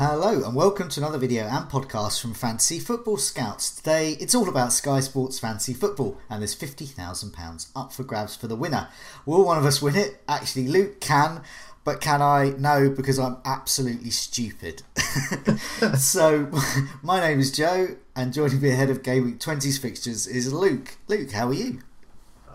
[0.00, 3.74] Hello and welcome to another video and podcast from Fantasy Football Scouts.
[3.74, 8.46] Today it's all about Sky Sports Fantasy Football and there's £50,000 up for grabs for
[8.46, 8.90] the winner.
[9.26, 10.22] Will one of us win it?
[10.28, 11.42] Actually, Luke can,
[11.82, 12.54] but can I?
[12.56, 14.84] No, because I'm absolutely stupid.
[15.98, 16.48] so,
[17.02, 20.96] my name is Joe and joining me ahead of Game Week 20's fixtures is Luke.
[21.08, 21.80] Luke, how are you?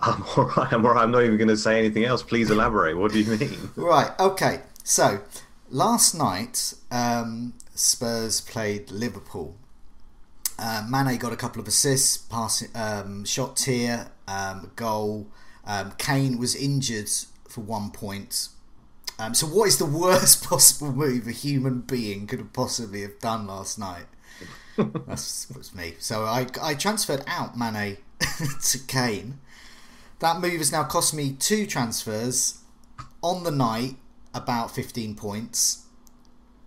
[0.01, 1.03] I'm alright, I'm alright.
[1.03, 2.23] I'm not even going to say anything else.
[2.23, 2.97] Please elaborate.
[2.97, 3.69] What do you mean?
[3.75, 4.61] Right, okay.
[4.85, 5.19] So,
[5.73, 9.57] last night, um, Spurs played Liverpool.
[10.57, 15.27] Uh, Mane got a couple of assists, passing, um, shot tier, um, goal.
[15.65, 17.09] Um, Kane was injured
[17.49, 18.49] for one point.
[19.17, 23.19] Um, so, what is the worst possible move a human being could have possibly have
[23.19, 24.05] done last night?
[24.77, 25.95] That's was me.
[25.99, 27.97] So I, I transferred out Mane
[28.61, 29.39] to Kane.
[30.19, 32.59] That move has now cost me two transfers
[33.21, 33.95] on the night
[34.33, 35.85] about 15 points.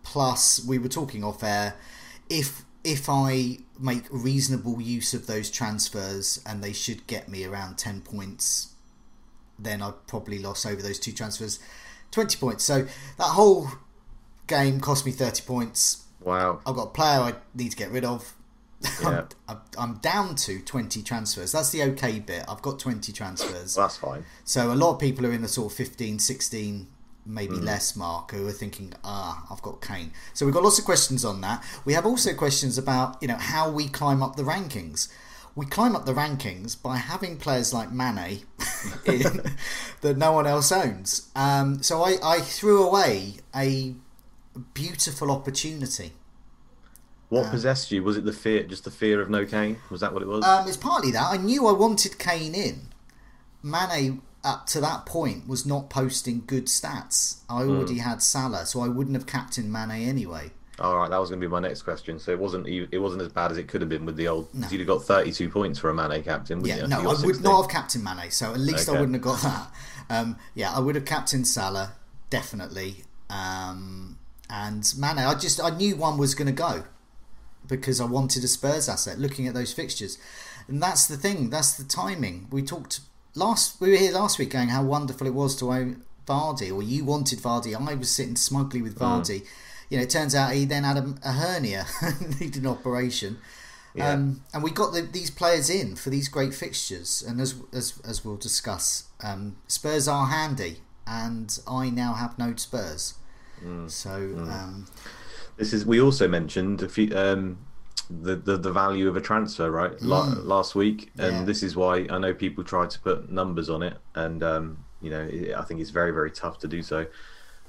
[0.02, 1.74] Plus, we were talking off air.
[2.28, 7.78] If if I make reasonable use of those transfers and they should get me around
[7.78, 8.74] 10 points,
[9.58, 11.58] then I'd probably lost over those two transfers
[12.12, 12.64] 20 points.
[12.64, 12.86] So
[13.18, 13.68] that whole
[14.46, 16.04] game cost me 30 points.
[16.20, 16.60] Wow.
[16.64, 18.34] I've got a player I need to get rid of.
[19.02, 19.24] Yeah.
[19.48, 21.50] I'm, I'm down to 20 transfers.
[21.50, 22.44] That's the okay bit.
[22.46, 23.76] I've got 20 transfers.
[23.76, 24.24] Well, that's fine.
[24.44, 26.86] So a lot of people are in the sort of 15, 16,
[27.26, 30.12] maybe less mark who are thinking, ah, I've got Kane.
[30.32, 31.64] So we've got lots of questions on that.
[31.84, 35.08] We have also questions about, you know, how we climb up the rankings.
[35.54, 38.42] We climb up the rankings by having players like Mane
[39.06, 39.42] in,
[40.02, 41.30] that no one else owns.
[41.34, 43.94] Um, so I, I threw away a
[44.74, 46.12] beautiful opportunity.
[47.28, 48.04] What possessed you?
[48.04, 49.78] Was it the fear, just the fear of no Kane?
[49.90, 50.44] Was that what it was?
[50.44, 51.26] Um, it's partly that.
[51.28, 52.82] I knew I wanted Kane in.
[53.64, 57.38] Mane, up to that point, was not posting good stats.
[57.50, 60.52] I already had Salah, so I wouldn't have captained Mane anyway.
[60.78, 62.18] All right, that was going to be my next question.
[62.18, 64.48] So it wasn't it wasn't as bad as it could have been with the old.
[64.70, 66.64] You'd have got 32 points for a Mane captain.
[66.64, 66.86] Yeah, you?
[66.86, 69.22] no, You I got would not have captained Mane, so at least I wouldn't have
[69.22, 69.70] got that.
[70.08, 71.94] Um, yeah, I would have captained Salah,
[72.30, 73.02] definitely.
[73.28, 74.18] Um,
[74.48, 76.84] and Mane, I just I knew one was going to go
[77.66, 79.18] because I wanted a Spurs asset.
[79.18, 80.18] Looking at those fixtures,
[80.68, 81.50] and that's the thing.
[81.50, 82.48] That's the timing.
[82.52, 83.00] We talked
[83.36, 83.80] last.
[83.80, 87.04] We were here last week going how wonderful it was to own Vardy, or you
[87.04, 87.74] wanted Vardy.
[87.74, 89.46] I was sitting smugly with Vardy.
[89.88, 91.86] You know, it turns out he then had a, a hernia,
[92.40, 93.38] needed an operation.
[93.94, 94.10] Yeah.
[94.10, 97.94] Um, and we got the, these players in for these great fixtures, and as as,
[98.04, 103.14] as we'll discuss, um, Spurs are handy, and I now have no Spurs.
[103.64, 103.90] Mm.
[103.90, 104.10] So
[104.50, 104.86] um,
[105.56, 105.86] This is.
[105.86, 107.16] We also mentioned a few.
[108.08, 110.00] The, the the value of a transfer, right?
[110.00, 111.38] La- last week, and Mm.
[111.40, 111.44] Yeah.
[111.44, 115.10] this is why I know people try to put numbers on it, and um, you
[115.10, 117.06] know it, I think it's very very tough to do so.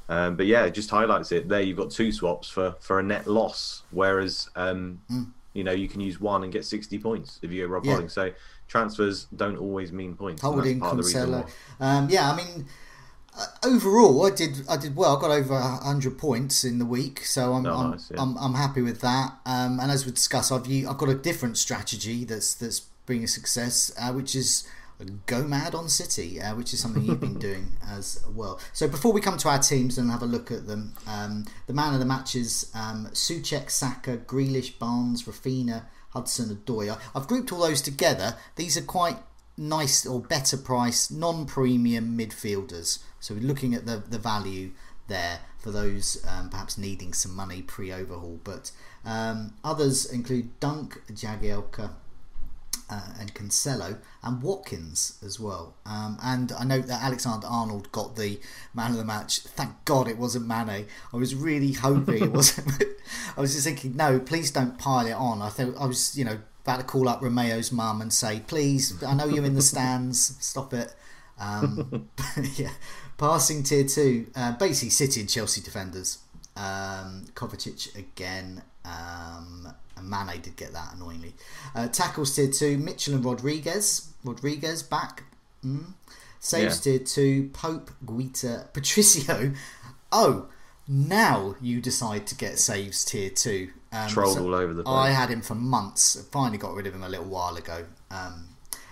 [0.09, 1.49] Um, but yeah, it just highlights it.
[1.49, 5.01] There, you've got two swaps for for a net loss, whereas um,
[5.53, 7.85] you know you can use one and get sixty points if you go Rob Mm.
[7.87, 7.91] Yeah.
[7.93, 8.09] Holding.
[8.09, 8.31] So
[8.67, 10.43] transfers don't always mean points.
[10.43, 11.49] holding part of the reason Cancelo.
[11.79, 11.97] why.
[11.97, 12.65] Um, yeah, I mean,
[13.63, 15.17] overall, I did I did well.
[15.17, 18.21] I got over hundred points in the week, so I'm Oh, I'm, nice, yeah.
[18.21, 19.33] I'm I'm happy with that.
[19.45, 23.91] Um, and as we discussed, I've I've got a different strategy that's that's bringing success,
[23.99, 24.67] uh, which is
[25.27, 28.59] go mad on City, uh, which is something you've been doing as well.
[28.73, 31.73] So before we come to our teams and have a look at them, um, the
[31.73, 36.97] man of the matches: um, Soucek, Saka, Grealish, Barnes, Raphinha, Hudson, Odoi.
[37.15, 38.35] I've grouped all those together.
[38.55, 39.17] These are quite
[39.57, 42.99] nice or better price non-premium midfielders.
[43.19, 44.71] So we're looking at the the value
[45.07, 48.39] there for those um, perhaps needing some money pre-overhaul.
[48.43, 48.71] But
[49.05, 51.91] um, others include Dunk, Jagielka,
[52.89, 55.75] uh, and Cancelo and Watkins as well.
[55.85, 58.39] Um, and I know that Alexander Arnold got the
[58.73, 59.39] man of the match.
[59.39, 60.85] Thank God it wasn't Mane.
[61.13, 62.83] I was really hoping it wasn't.
[63.37, 65.41] I was just thinking, no, please don't pile it on.
[65.41, 69.01] I thought I was, you know, about to call up Romeo's mum and say, please,
[69.01, 70.93] I know you're in the stands, stop it.
[71.39, 72.09] Um,
[72.57, 72.71] yeah,
[73.17, 76.17] passing tier two, uh, basically City and Chelsea defenders.
[76.57, 78.63] Um, Kovacic again.
[78.83, 81.35] Um, and Mane did get that annoyingly.
[81.73, 84.11] Uh, tackles tier two, Mitchell and Rodriguez.
[84.25, 85.23] Rodriguez back.
[85.65, 85.93] Mm.
[86.39, 86.97] Saves yeah.
[86.97, 89.53] tier two, Pope, Guaita, Patricio.
[90.09, 90.47] Oh,
[90.87, 93.71] now you decide to get saves tier two.
[93.91, 94.93] Um, Trolled so all over the place.
[94.93, 96.21] I had him for months.
[96.31, 97.85] Finally got rid of him a little while ago.
[98.11, 98.49] Um,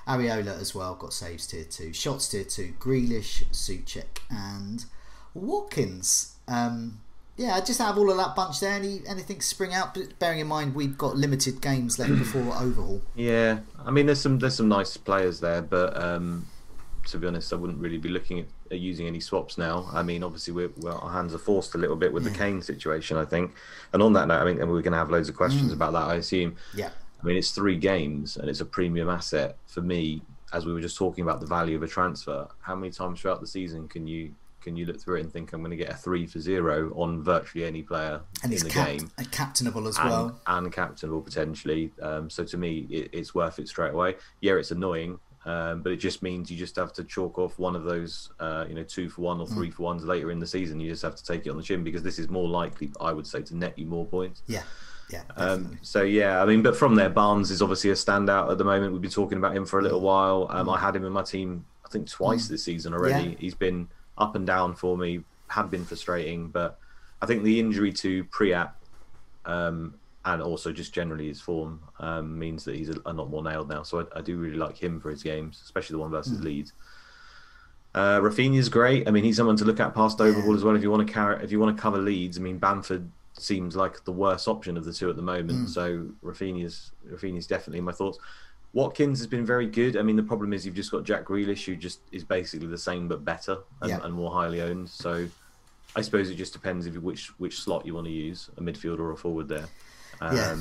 [0.08, 1.92] Areola as well got saves tier two.
[1.94, 4.86] Shots tier two, Grealish, Soucek, and
[5.34, 6.36] Watkins.
[6.48, 7.02] Um,
[7.38, 8.72] yeah, I just have all of that bunch there.
[8.72, 9.98] Any anything spring out?
[10.20, 13.02] Bearing in mind we've got limited games left before overhaul.
[13.16, 16.48] Yeah, I mean there's some there's some nice players there, but um,
[17.08, 19.90] to be honest, I wouldn't really be looking at, at using any swaps now.
[19.94, 22.32] I mean, obviously we're, well, our hands are forced a little bit with yeah.
[22.32, 23.54] the Kane situation, I think.
[23.94, 25.76] And on that note, I mean, and we're going to have loads of questions mm.
[25.76, 26.56] about that, I assume.
[26.74, 26.90] Yeah.
[27.22, 30.22] I mean, it's three games and it's a premium asset for me.
[30.54, 33.42] As we were just talking about the value of a transfer, how many times throughout
[33.42, 35.92] the season can you can you look through it and think I'm going to get
[35.92, 39.88] a three for zero on virtually any player and in the cap- game, and captainable
[39.88, 41.92] as and, well, and captainable potentially.
[42.02, 44.16] Um, so to me, it, it's worth it straight away.
[44.42, 47.76] Yeah, it's annoying, um, but it just means you just have to chalk off one
[47.76, 49.74] of those, uh, you know, two for one or three mm.
[49.74, 50.80] for ones later in the season.
[50.80, 53.14] You just have to take it on the chin because this is more likely, I
[53.14, 54.42] would say, to net you more points.
[54.48, 54.64] Yeah.
[55.12, 55.22] Yeah.
[55.38, 58.64] Um, so yeah, I mean, but from there, Barnes is obviously a standout at the
[58.64, 58.92] moment.
[58.92, 60.48] We've been talking about him for a little while.
[60.50, 62.50] Um, I had him in my team, I think, twice mm.
[62.50, 63.30] this season already.
[63.30, 63.36] Yeah.
[63.38, 63.88] He's been
[64.18, 66.80] up and down for me had been frustrating, but
[67.22, 68.70] I think the injury to Praet
[69.46, 69.96] um,
[70.26, 73.70] and also just generally his form um, means that he's a, a, lot more nailed
[73.70, 73.84] now.
[73.84, 76.46] So I, I, do really like him for his games, especially the one versus mm.
[76.46, 76.74] Leeds.
[77.94, 79.08] Uh, Raphinha's great.
[79.08, 80.76] I mean, he's someone to look at past overhaul as well.
[80.76, 83.76] If you want to carry, if you want to cover Leeds, I mean, Bamford seems
[83.76, 85.68] like the worst option of the two at the moment.
[85.68, 85.70] Mm.
[85.70, 88.18] So Raphinha's Raphinha's definitely my thoughts.
[88.74, 89.96] Watkins has been very good.
[89.96, 92.78] I mean, the problem is you've just got Jack Grealish, who just is basically the
[92.78, 94.00] same but better and, yeah.
[94.04, 94.90] and more highly owned.
[94.90, 95.30] So
[95.96, 98.62] I suppose it just depends if you, which which slot you want to use, a
[98.62, 99.68] midfielder or a forward there.
[100.22, 100.56] Um, yeah.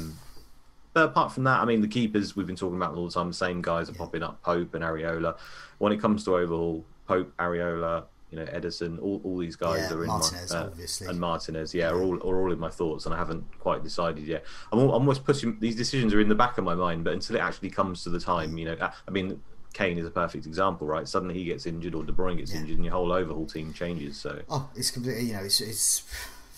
[0.93, 3.29] But apart from that, I mean, the keepers we've been talking about all the time.
[3.29, 3.99] The same guys are yeah.
[3.99, 5.37] popping up: Pope and Areola.
[5.79, 9.97] When it comes to overhaul, Pope, Areola, you know, Ederson, all, all these guys yeah,
[9.97, 11.07] are in Martinez, my, uh, obviously.
[11.09, 14.25] and Martinez, yeah, are all are all in my thoughts, and I haven't quite decided
[14.25, 14.45] yet.
[14.73, 17.37] I'm, I'm almost putting these decisions are in the back of my mind, but until
[17.37, 19.41] it actually comes to the time, you know, I mean,
[19.73, 21.07] Kane is a perfect example, right?
[21.07, 22.61] Suddenly he gets injured, or De Bruyne gets yeah.
[22.61, 24.17] injured, and your whole overhaul team changes.
[24.17, 26.05] So, oh, it's completely, you know, it's, it's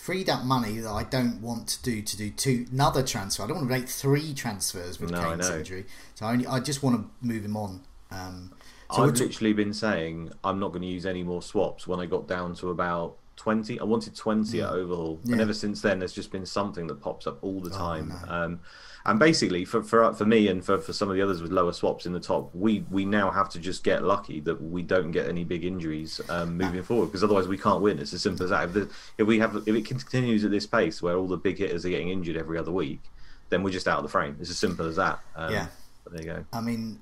[0.06, 3.42] freed up money that I don't want to do to do two another transfer.
[3.42, 6.60] I don't want to make three transfers with no, Kane's injury, so I, only, I
[6.60, 7.80] just want to move him on.
[8.12, 8.52] Um,
[8.94, 12.06] so I've literally been saying I'm not going to use any more swaps when I
[12.06, 13.78] got down to about 20.
[13.80, 15.32] I wanted 20 at overhaul, yeah.
[15.32, 18.12] and ever since then, there's just been something that pops up all the oh, time.
[18.26, 18.32] No.
[18.32, 18.60] um,
[19.06, 21.72] and basically, for, for for me and for, for some of the others with lower
[21.72, 25.12] swaps in the top, we we now have to just get lucky that we don't
[25.12, 28.00] get any big injuries um, moving forward, because otherwise we can't win.
[28.00, 28.64] It's as simple as that.
[28.64, 31.58] If, the, if we have if it continues at this pace where all the big
[31.58, 33.00] hitters are getting injured every other week,
[33.48, 34.36] then we're just out of the frame.
[34.40, 35.20] It's as simple as that.
[35.36, 35.66] Um, yeah.
[36.10, 36.44] there you go.
[36.52, 36.98] I mean,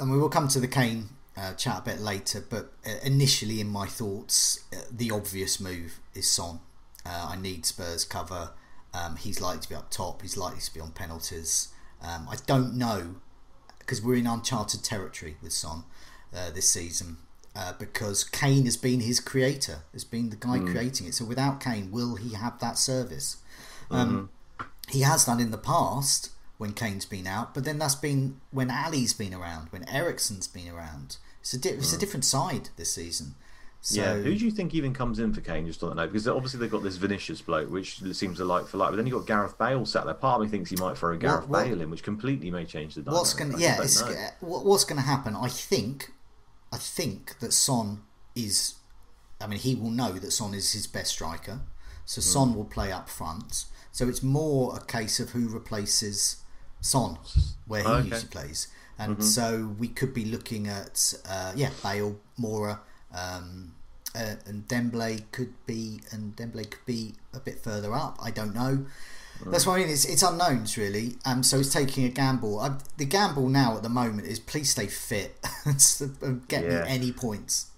[0.00, 3.60] and we will come to the Kane uh, chat a bit later, but uh, initially
[3.60, 6.60] in my thoughts, uh, the obvious move is Son.
[7.06, 8.50] Uh, I need Spurs cover.
[8.94, 10.22] Um, he's likely to be up top.
[10.22, 11.68] He's likely to be on penalties.
[12.02, 13.16] Um, I don't know
[13.78, 15.84] because we're in uncharted territory with Son
[16.34, 17.18] uh, this season.
[17.54, 20.70] Uh, because Kane has been his creator, has been the guy mm.
[20.70, 21.12] creating it.
[21.12, 23.36] So without Kane, will he have that service?
[23.90, 24.66] Um, mm-hmm.
[24.88, 26.30] He has done in the past,
[26.62, 30.68] when Kane's been out, but then that's been when Alli's been around, when Eriksen's been
[30.68, 31.16] around.
[31.40, 32.00] It's a, di- it's a hmm.
[32.00, 33.34] different side this season.
[33.80, 35.66] So, yeah, who do you think even comes in for Kane?
[35.66, 38.68] Just on that note, because obviously they've got this Vinicius bloke, which seems a like
[38.68, 40.14] for like, but then you have got Gareth Bale sat there.
[40.14, 42.48] Part of me thinks he might throw a Gareth what, what, Bale in, which completely
[42.48, 43.18] may change the dynamic.
[43.18, 43.58] What's going?
[43.58, 43.78] Yeah,
[44.38, 45.34] what's going to happen?
[45.34, 46.12] I think,
[46.72, 48.02] I think that Son
[48.36, 48.74] is.
[49.40, 51.62] I mean, he will know that Son is his best striker,
[52.04, 52.24] so mm.
[52.24, 53.64] Son will play up front.
[53.90, 56.41] So it's more a case of who replaces
[56.82, 57.16] Son,
[57.66, 58.08] where he oh, okay.
[58.08, 58.68] usually plays.
[58.98, 59.22] And mm-hmm.
[59.22, 62.80] so we could be looking at, uh, yeah, Bale, Moura,
[63.14, 63.74] um,
[64.14, 68.18] uh, and Ndombele could be, and Ndombele could be a bit further up.
[68.22, 68.84] I don't know.
[69.42, 69.50] Mm.
[69.50, 69.88] That's what I mean.
[69.88, 71.16] It's, it's unknowns really.
[71.24, 72.60] Um, so he's taking a gamble.
[72.60, 76.82] I, the gamble now at the moment is please stay fit and get yeah.
[76.82, 77.70] me any points.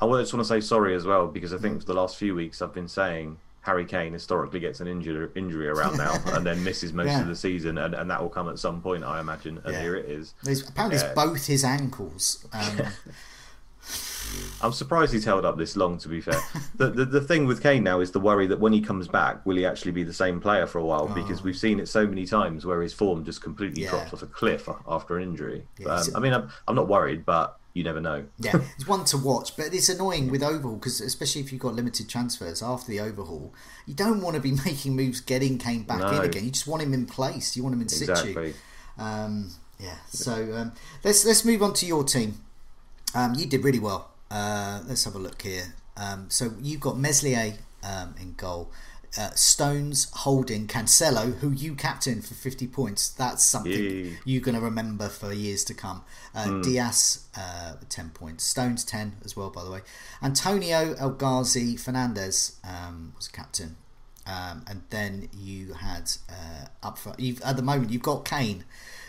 [0.00, 2.34] I just want to say sorry as well because I think for the last few
[2.34, 6.62] weeks I've been saying Harry Kane historically gets an injury injury around now and then
[6.64, 7.22] misses most Yeah.
[7.22, 9.60] of the season, and, and that will come at some point, I imagine.
[9.64, 9.80] And Yeah.
[9.82, 10.34] here it is.
[10.46, 11.06] It's, apparently, Yeah.
[11.06, 12.46] it's both his ankles.
[12.52, 12.80] Um,
[14.62, 15.98] I'm surprised he's held up this long.
[15.98, 16.40] To be fair,
[16.76, 19.44] the, the the thing with Kane now is the worry that when he comes back,
[19.44, 21.06] will he actually be the same player for a while?
[21.08, 23.90] Because we've seen it so many times where his form just completely Oh.
[23.90, 25.66] Drops off a cliff after an injury.
[25.78, 28.24] Yeah, um, I mean, I'm, I'm not worried, but you never know.
[28.38, 31.74] yeah, it's one to watch, but it's annoying with overhaul because especially if you've got
[31.74, 33.54] limited transfers after the overhaul,
[33.86, 36.44] you don't want to be making moves getting Kane back in again.
[36.44, 37.56] You just want him in place.
[37.56, 38.12] You want him in situ.
[38.12, 38.54] Exactly.
[38.98, 39.96] Um, yeah.
[40.08, 42.40] So um, let's let's move on to your team.
[43.14, 44.10] Um, you did really well.
[44.30, 45.74] Uh, let's have a look here.
[45.96, 48.70] Um, so you've got Meslier um, in goal.
[49.18, 53.10] Uh, Stones, Holding, Cancelo, who you captain for 50 points.
[53.10, 54.18] That's something Yay.
[54.24, 56.02] you're going to remember for years to come.
[56.34, 58.44] Uh, Diaz, uh, 10 points.
[58.44, 59.80] Stones, 10 as well, by the way.
[60.22, 63.76] Antonio El Ghazi Fernandes um, was captain.
[64.26, 67.20] Um, and then you had uh, up front.
[67.20, 68.64] You've, at the moment, you've got Kane,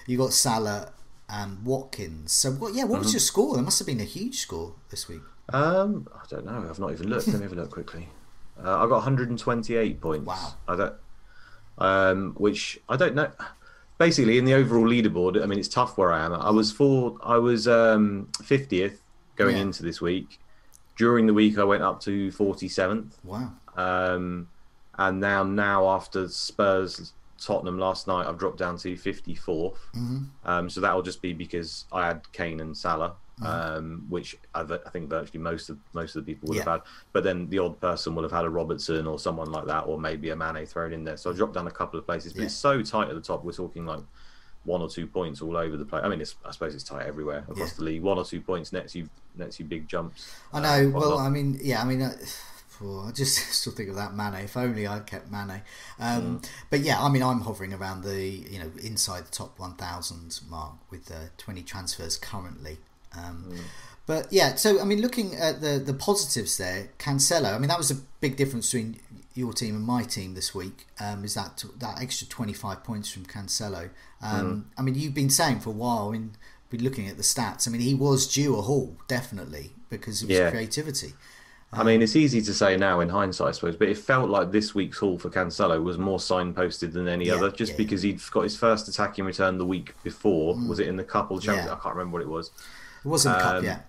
[0.07, 0.91] you've got Salah
[1.29, 2.31] and Watkins.
[2.31, 2.73] So what?
[2.73, 3.55] Yeah, what was your score?
[3.55, 5.21] There must have been a huge score this week.
[5.49, 6.65] Um, I don't know.
[6.69, 7.27] I've not even looked.
[7.27, 8.09] Let me have a look quickly.
[8.57, 10.27] Uh, I got 128 points.
[10.27, 10.53] Wow.
[10.67, 10.95] I don't.
[11.77, 13.31] Um, which I don't know.
[13.97, 16.33] Basically, in the overall leaderboard, I mean, it's tough where I am.
[16.33, 17.17] I was four.
[17.23, 18.97] I was um 50th
[19.35, 19.63] going Yeah.
[19.63, 20.39] into this week.
[20.97, 23.13] During the week, I went up to 47th.
[23.23, 23.51] Wow.
[23.75, 24.47] Um,
[24.99, 29.77] and now, now after Spurs Tottenham last night, I've dropped down to 54th.
[30.45, 34.89] Um, so that'll just be because I had Kane and Salah, um, which I, I
[34.91, 36.63] think virtually most of most of the people would Yeah.
[36.65, 36.81] have had.
[37.11, 39.99] But then the odd person will have had a Robertson or someone like that, or
[39.99, 41.17] maybe a Mane thrown in there.
[41.17, 42.45] So I dropped down a couple of places, but Yeah.
[42.45, 43.43] it's so tight at the top.
[43.43, 44.01] We're talking like
[44.65, 46.03] one or two points all over the place.
[46.05, 47.77] I mean, it's, I suppose it's tight everywhere across Yeah.
[47.77, 48.01] the league.
[48.03, 50.31] One or two points nets you nets you big jumps.
[50.53, 50.89] I uh, know.
[50.91, 51.17] well.
[51.17, 51.81] I mean, yeah.
[51.81, 52.15] I mean, uh,
[53.07, 54.35] I just still think of that Mane.
[54.45, 55.61] If only I kept Mane.
[55.99, 60.39] Um, But yeah, I mean, I'm hovering around the you know inside the top 1,000
[60.49, 62.77] mark with uh, 20 transfers currently.
[63.17, 63.55] Um,
[64.05, 67.53] But yeah, so I mean, looking at the the positives there, Cancelo.
[67.55, 68.99] I mean, that was a big difference between
[69.33, 70.87] your team and my team this week.
[70.99, 73.89] Um, is that that extra 25 points from Cancelo?
[74.21, 76.09] Um, I mean, you've been saying for a while.
[76.09, 76.31] I mean,
[76.69, 77.67] been looking at the stats.
[77.67, 80.49] I mean, he was due a haul definitely because of his Yeah.
[80.51, 81.13] creativity.
[81.71, 84.51] I mean, it's easy to say now in hindsight, I suppose, but it felt like
[84.51, 87.77] this week's haul for Cancelo was more signposted than any Yeah, other, just yeah.
[87.77, 90.55] because he'd got his first attacking return the week before.
[90.67, 91.71] Was it in the cup or Champions?
[91.71, 92.51] I can't remember what it was.
[93.03, 93.79] It was in the cup, Um, yeah.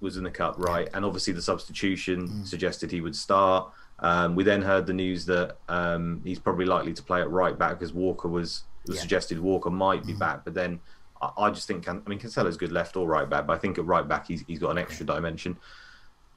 [0.00, 0.88] Was in the cup, right?
[0.94, 2.46] And obviously the substitution Mm.
[2.46, 3.70] suggested he would start.
[4.00, 7.56] Um, we then heard the news that um, he's probably likely to play at right
[7.56, 8.98] back because Walker was, was Yeah.
[8.98, 9.02] Mm.
[9.02, 10.80] suggested Walker might be back, but then
[11.20, 13.58] I, I just think Can- I mean Cancelo's good left or right back, but I
[13.58, 15.56] think at right back he's he's got an extra dimension.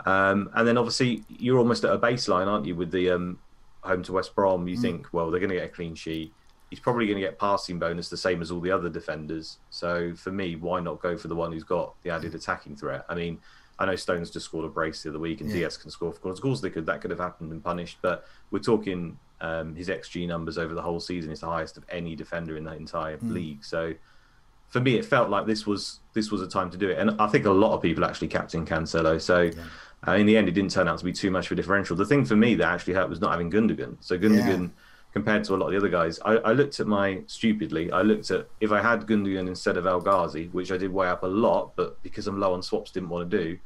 [0.05, 3.39] Um, and then obviously you're almost at a baseline, aren't you, with the um,
[3.81, 4.65] home to West Brom?
[4.65, 4.69] Mm.
[4.69, 6.33] You think, well, they're going to get a clean sheet.
[6.75, 9.59] He's probably going to get passing bonus the same as all the other defenders.
[9.69, 13.05] So for me, why not go for the one who's got the added attacking threat?
[13.07, 13.39] I mean,
[13.79, 15.55] I know Stones just scored a brace the other week, and Yeah.
[15.55, 16.09] Diaz can score.
[16.09, 16.85] Of course, of course, they could.
[16.85, 17.99] That could have happened and punished.
[18.01, 21.85] But we're talking um, his xG numbers over the whole season is the highest of
[21.87, 23.33] any defender in that entire Hmm.
[23.33, 23.63] league.
[23.63, 23.93] So
[24.67, 27.11] for me, it felt like this was this was a time to do it, and
[27.21, 29.21] I think a lot of people actually captain Cancelo.
[29.21, 29.49] So
[30.05, 31.95] uh, in the end, it didn't turn out to be too much of a differential.
[31.95, 33.95] The thing for me that actually hurt was not having Gundogan.
[34.01, 34.71] So Gundogan,
[35.15, 37.89] compared to a lot of the other guys, I, I looked at my stupidly.
[37.89, 41.07] I looked at if I had Gundogan instead of El Ghazi, which I did weigh
[41.07, 43.57] up a lot, but because I'm low on swaps, didn't want to do.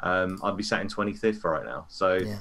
[0.00, 1.86] Um, I'd be sat in 25th right now.
[1.88, 2.16] So.
[2.16, 2.38] Yeah.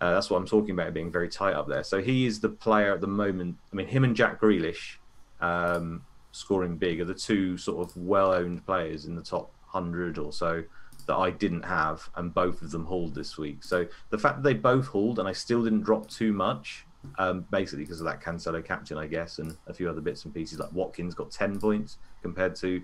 [0.00, 1.82] Uh, that's what I'm talking about, being very tight up there.
[1.82, 3.56] So he is the player at the moment.
[3.72, 4.98] I mean, him and Jack Grealish,
[5.40, 10.32] um, scoring big, are the two sort of well-owned players in the top hundred or
[10.32, 10.62] so
[11.06, 13.64] that I didn't have, and both of them hauled this week.
[13.64, 16.86] So the fact that they both hauled and I still didn't drop too much,
[17.18, 20.34] um, basically because of that Cancelo captain, I guess, and a few other bits and
[20.34, 20.58] pieces.
[20.58, 22.82] Like Watkins got ten points compared to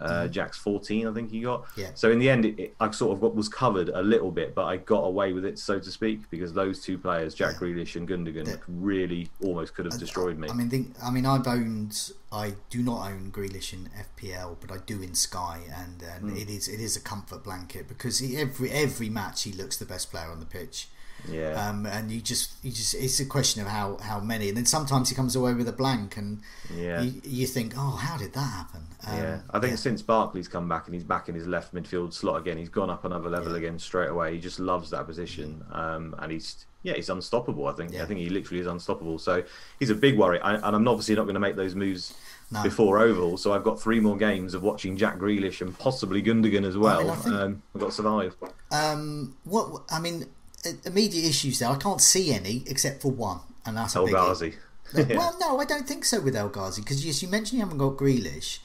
[0.00, 1.66] uh, Jack's 14, I think he got.
[1.76, 1.90] Yeah.
[1.94, 4.54] So in the end, it, it, I sort of got, was covered a little bit,
[4.54, 7.96] but I got away with it, so to speak, because those two players, Jack Grealish
[7.96, 10.48] and Gundogan, really almost could have destroyed me.
[10.48, 12.12] I mean, think, I mean, I've owned.
[12.30, 16.36] I do not own Grealish in FPL, but I do in Sky, and, and Hmm.
[16.36, 19.86] it is it is a comfort blanket because he, every every match he looks the
[19.86, 20.88] best player on the pitch.
[21.30, 21.68] Yeah.
[21.68, 24.66] Um, and you just, you just, it's a question of how, how many, and then
[24.66, 26.40] sometimes he comes away with a blank, and
[26.74, 27.00] Yeah.
[27.02, 28.82] you, you think, oh, how did that happen?
[29.06, 32.12] Um, yeah, I think since Barkley's come back and he's back in his left midfield
[32.12, 34.34] slot again, he's gone up another level again straight away.
[34.34, 37.66] He just loves that position, um, and he's yeah, he's unstoppable.
[37.66, 38.04] I think Yeah.
[38.04, 39.18] I think he literally is unstoppable.
[39.18, 39.42] So
[39.80, 42.14] he's a big worry, I, and I'm obviously not going to make those moves
[42.52, 42.62] No.
[42.62, 43.36] before overhaul.
[43.36, 47.10] So I've got three more games of watching Jack Grealish and possibly Gundogan as well.
[47.10, 48.36] I think- um, I've got to survive.
[48.70, 50.26] Um, what I mean,
[50.66, 51.68] Uh, immediate issues there.
[51.68, 54.06] I can't see any except for one, and that's El.
[54.06, 54.54] Ghazi.
[54.94, 57.76] Well, no, I don't think so with El Ghazi because yes, you mentioned you haven't
[57.76, 58.60] got Grealish.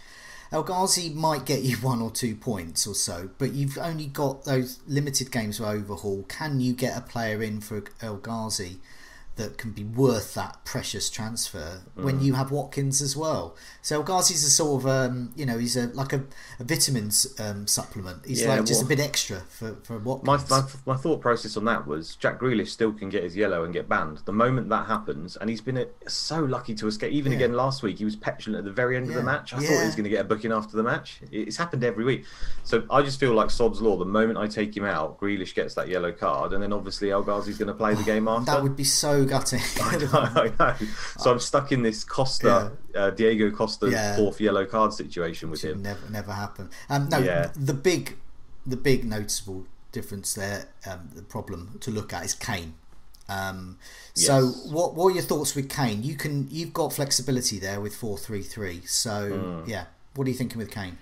[0.53, 4.45] El Ghazi might get you one or two points or so, but you've only got
[4.45, 6.23] those limited games for overhaul.
[6.29, 8.79] Can you get a player in for El Ghazi
[9.35, 12.23] that can be worth that precious transfer when Mm.
[12.23, 13.55] you have Watkins as well?
[13.81, 16.23] So Ghazi's a sort of um, you know he's a like a,
[16.59, 18.25] a vitamins um, supplement.
[18.25, 20.49] He's Yeah, like just well- a bit extra for for Watkins.
[20.49, 23.63] My, my my thought process on that was Jack Grealish still can get his yellow
[23.63, 24.19] and get banned.
[24.25, 27.11] The moment that happens, and he's been uh, so lucky to escape.
[27.11, 27.39] Even Yeah.
[27.39, 29.53] again last week, he was petulant at the very end of the match.
[29.53, 31.19] I thought he was going to get a booking after the match.
[31.31, 32.25] It's happened every week.
[32.63, 33.97] So I just feel like sod's law.
[33.97, 37.23] The moment I take him out, Grealish gets that yellow card, and then obviously El
[37.23, 38.45] Ghazi's going to play the game after.
[38.51, 39.61] that would be so gutting.
[39.81, 40.75] I know.
[41.17, 44.15] So I'm stuck in this Costa, uh, Diego Costa Yeah.
[44.15, 45.81] fourth yellow card situation with Should him.
[45.83, 46.69] never never happen.
[46.89, 47.51] Um, no, Yeah.
[47.55, 48.17] the big
[48.65, 52.75] the big noticeable difference there, um, the problem to look at is Kane.
[53.29, 53.77] Um,
[54.13, 54.65] so Yes.
[54.71, 56.03] what what are your thoughts with Kane?
[56.03, 58.81] You can you've got flexibility there with four three three.
[58.85, 59.29] So
[59.63, 59.69] Hmm.
[59.69, 60.97] yeah, what are you thinking with Kane?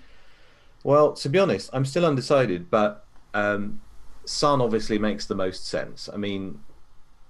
[0.84, 3.80] Well, to be honest, I'm still undecided, but um,
[4.24, 6.08] Son obviously makes the most sense.
[6.12, 6.60] I mean,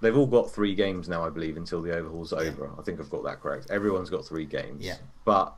[0.03, 2.69] they've all got three games now, I believe, until the overhaul's over.
[2.77, 3.71] I think I've got that correct.
[3.71, 4.85] Everyone's got three games.
[4.85, 4.97] Yeah.
[5.25, 5.55] But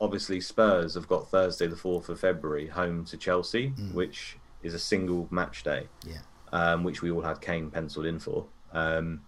[0.00, 4.78] obviously, Spurs have got Thursday, the 4th of February, home to Chelsea, which is a
[4.78, 5.86] single match day.
[6.06, 6.18] Yeah,
[6.52, 8.44] um, which we all had Kane penciled in for.
[8.72, 9.22] Um,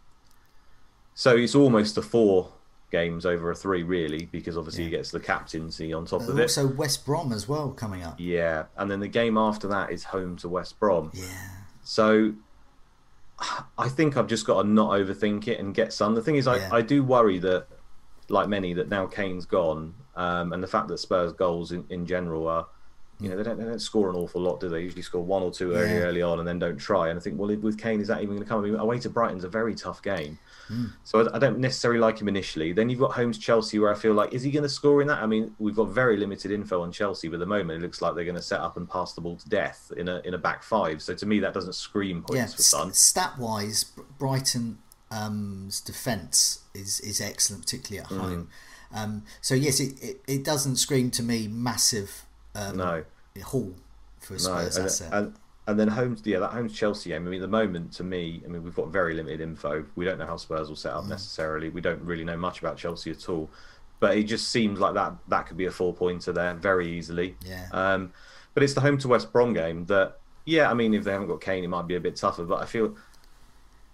[1.15, 2.53] so it's almost a four
[2.91, 6.39] games over a three, really, because obviously he gets the captaincy on top But of
[6.39, 6.43] it.
[6.43, 8.17] also West Brom as well coming up.
[8.19, 11.11] Yeah, and then the game after that is home to West Brom.
[11.15, 11.25] Yeah,
[11.85, 12.33] So
[13.79, 16.15] I think I've just got to not overthink it and get some.
[16.15, 16.69] The thing is, I, Yeah.
[16.73, 17.67] I do worry that,
[18.29, 22.05] like many, that now Kane's gone, um, and the fact that Spurs goals in, in
[22.07, 22.67] general are,
[23.19, 24.81] you know, they don't, they don't score an awful lot, do they?
[24.83, 26.01] Usually score one or two early, Yeah.
[26.01, 27.09] early on and then don't try.
[27.09, 28.61] And I think, well, with Kane, is that even going to come?
[28.61, 30.39] I mean, away to Brighton's a very tough game.
[31.05, 32.73] So I, I don't necessarily like him initially.
[32.73, 35.01] Then you've got home to Chelsea, where I feel like, is he going to score
[35.03, 35.23] in that?
[35.23, 38.01] I mean, we've got very limited info on Chelsea, but at the moment it looks
[38.01, 40.35] like they're going to set up and pass the ball to death in a in
[40.35, 41.03] a back five.
[41.03, 42.47] So to me, that doesn't scream points yeah.
[42.57, 42.93] for Son.
[42.93, 43.85] stat wise,
[44.19, 48.13] Brighton's defence is is excellent, particularly Mm.
[48.17, 48.49] at home.
[48.93, 52.23] Um, so yes, it, it, it doesn't scream to me massive
[52.57, 53.05] um, No.
[53.45, 53.75] haul
[54.19, 55.35] for a No, Spurs and, and
[55.71, 57.27] and then home, yeah, that home Chelsea game.
[57.27, 59.85] I mean, at the moment, to me, I mean, we've got very limited info.
[59.97, 60.81] We don't know how Spurs will Mm.
[60.81, 61.69] set up necessarily.
[61.71, 63.51] We don't really know much about Chelsea at all.
[64.01, 67.37] But it just seems like that that could be a four pointer there very easily.
[67.47, 67.67] Yeah.
[67.73, 68.13] Um,
[68.55, 71.29] but it's the home to West Brom game that, yeah, I mean, if they haven't
[71.29, 72.45] got Kane, it might be a bit tougher.
[72.45, 72.97] But I feel,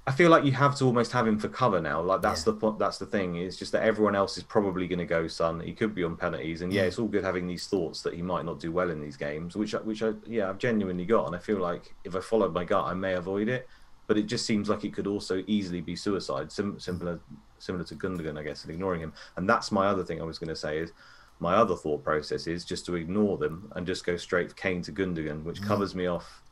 [0.08, 2.00] I feel like you have to almost have him for cover now.
[2.00, 2.52] Like that's Yeah.
[2.60, 2.76] the.
[2.78, 3.36] That's the thing.
[3.36, 5.58] It's just that everyone else is probably going to go Son.
[5.58, 6.86] He could be on penalties, and yeah, Mm.
[6.88, 9.56] it's all good having these thoughts that he might not do well in these games,
[9.56, 12.52] which I- which I yeah I've genuinely got, and I feel like if I followed
[12.54, 13.68] my gut, I may avoid it.
[14.06, 17.18] But it just seems like it could also easily be suicide, sim- similar
[17.58, 19.12] similar to Gundogan, I guess, and ignoring him.
[19.36, 20.92] And that's my other thing I was going to say is
[21.40, 24.92] my other thought process is just to ignore them and just go straight Kane to
[24.92, 26.42] Gundogan, which covers me off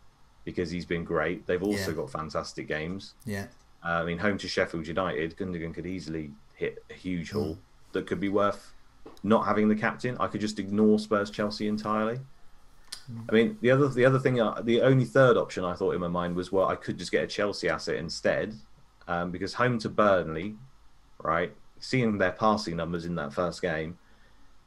[0.45, 1.47] because he's been great.
[1.47, 1.97] They've also Mm.
[1.97, 2.03] Yeah.
[2.03, 3.15] got fantastic games.
[3.25, 3.47] yeah,
[3.85, 7.39] Uh, I mean, home to Sheffield United, Gundogan could easily hit a huge Hmm.
[7.39, 7.59] haul
[7.93, 8.73] that could be worth
[9.23, 10.17] not having the captain.
[10.19, 12.21] I could just ignore Spurs Chelsea entirely.
[13.07, 13.21] Hmm.
[13.29, 16.01] I mean, the other the other thing, uh, the only third option I thought in
[16.01, 18.55] my mind was well, I could just get a Chelsea asset instead,
[19.09, 20.57] um, because home to Burnley,
[21.23, 21.55] right?
[21.81, 23.99] Seeing their passing numbers in that first game,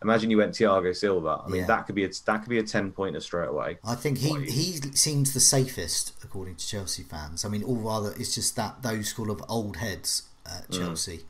[0.01, 1.41] imagine you went Thiago Silva.
[1.45, 1.67] I mean, Yeah.
[1.67, 3.77] that could be a, that could be a ten pointer straight away.
[3.83, 7.43] I think he, he seems the safest according to Chelsea fans.
[7.45, 11.21] I mean, or rather, it's just that those sort of old heads at Chelsea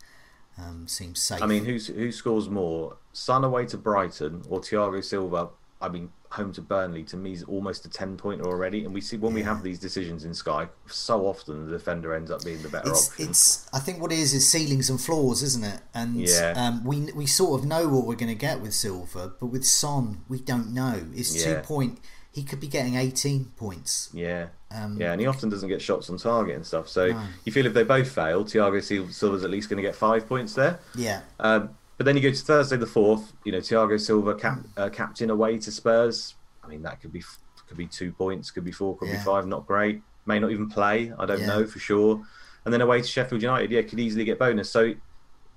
[0.57, 1.39] um, seem safe.
[1.39, 1.43] Mm.
[1.43, 2.97] I mean, who's who scores more?
[3.13, 5.49] Son away to Brighton or Thiago Silva?
[5.81, 8.85] I mean, home to Burnley to me is almost a ten pointer already.
[8.85, 12.29] And we see when we have these decisions in Sky, so often the defender ends
[12.31, 13.29] up being the better it's, option.
[13.29, 15.81] it's I think what it is is ceilings and floors, isn't it?
[15.93, 16.53] And Yeah.
[16.55, 19.65] um, we we sort of know what we're going to get with Silva, but with
[19.65, 21.01] Son, we don't know.
[21.13, 21.61] It's Yeah.
[21.61, 21.99] two point.
[22.31, 24.09] He could be getting eighteen points.
[24.13, 24.47] Yeah.
[24.69, 26.89] Um, yeah, and he often doesn't get shots on target and stuff.
[26.89, 27.05] So
[27.45, 30.27] you feel if they both fail, Thiago Sil- Silva's at least going to get five
[30.27, 30.79] points there.
[30.93, 33.33] Yeah, Um, but then you go to Thursday the fourth.
[33.43, 36.35] You know, Thiago Silva cap, uh, captain away to Spurs.
[36.63, 37.23] I mean, that could be
[37.67, 39.17] could be two points, could be four, could Yeah.
[39.17, 39.45] be five.
[39.45, 40.01] Not great.
[40.25, 41.11] May not even play.
[41.19, 41.47] I don't Yeah.
[41.47, 42.21] know for sure.
[42.63, 44.69] And then away to Sheffield United, yeah, could easily get bonus.
[44.69, 44.93] So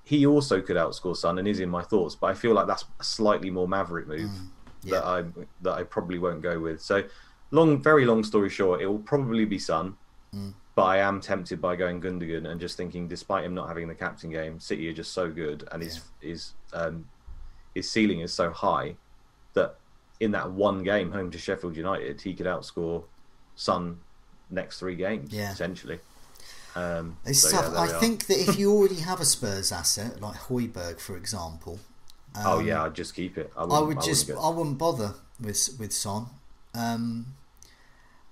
[0.03, 2.15] he also could outscore Son and is in my thoughts.
[2.15, 4.89] But I feel like that's a slightly more maverick move Mm.
[4.89, 5.23] that I
[5.61, 6.81] that I probably won't go with.
[6.81, 7.03] So
[7.51, 9.95] long, very long story short, it will probably be Son.
[10.35, 10.53] Mm.
[10.81, 13.95] But I am tempted by going Gundogan and just thinking, despite him not having the
[13.95, 17.05] captain game, City are just so good, and his his um,
[17.75, 18.95] his ceiling is so high
[19.53, 19.75] that
[20.19, 23.03] in that one game home to Sheffield United, he could outscore
[23.55, 23.99] Son
[24.49, 25.51] next three games Yeah.
[25.51, 25.99] essentially.
[26.75, 30.99] Um, so, yeah, I think that if you already have a Spurs asset like Hojbjerg,
[30.99, 31.79] for example,
[32.37, 33.51] oh yeah, I'd just keep it.
[33.57, 36.27] I, I wouldn't- just go- I wouldn't bother with with Son.
[36.73, 37.35] Um,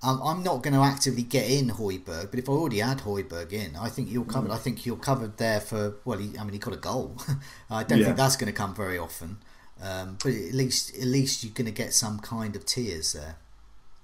[0.01, 3.51] I'm, I'm not going to actively get in Hojbjerg, but if I already had Hojbjerg
[3.51, 4.29] in, I think you're Mm.
[4.33, 4.51] covered.
[4.51, 6.17] I think you're covered there for well.
[6.19, 7.17] He, I mean, he got a goal.
[7.69, 8.05] I don't Yeah.
[8.05, 9.38] think that's going to come very often,
[9.81, 13.35] um, but at least at least you're going to get some kind of tears there.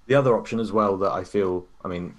[0.07, 2.15] The other option as well that I feel, I mean,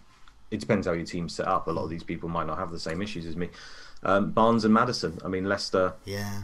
[0.50, 1.66] it depends how your team's set up.
[1.68, 3.50] A lot of these people might not have the same issues as me.
[4.02, 5.18] Um, Barnes and Maddison.
[5.24, 5.94] I mean, Leicester.
[6.04, 6.42] Yeah,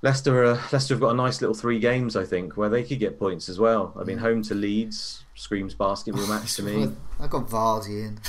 [0.00, 3.00] Leicester, uh, Leicester have got a nice little three games, I think, where they could
[3.00, 3.92] get points as well.
[3.96, 4.06] I Mm.
[4.06, 6.92] mean, home to Leeds screams basketball match to me.
[7.20, 8.20] I got Vardy in.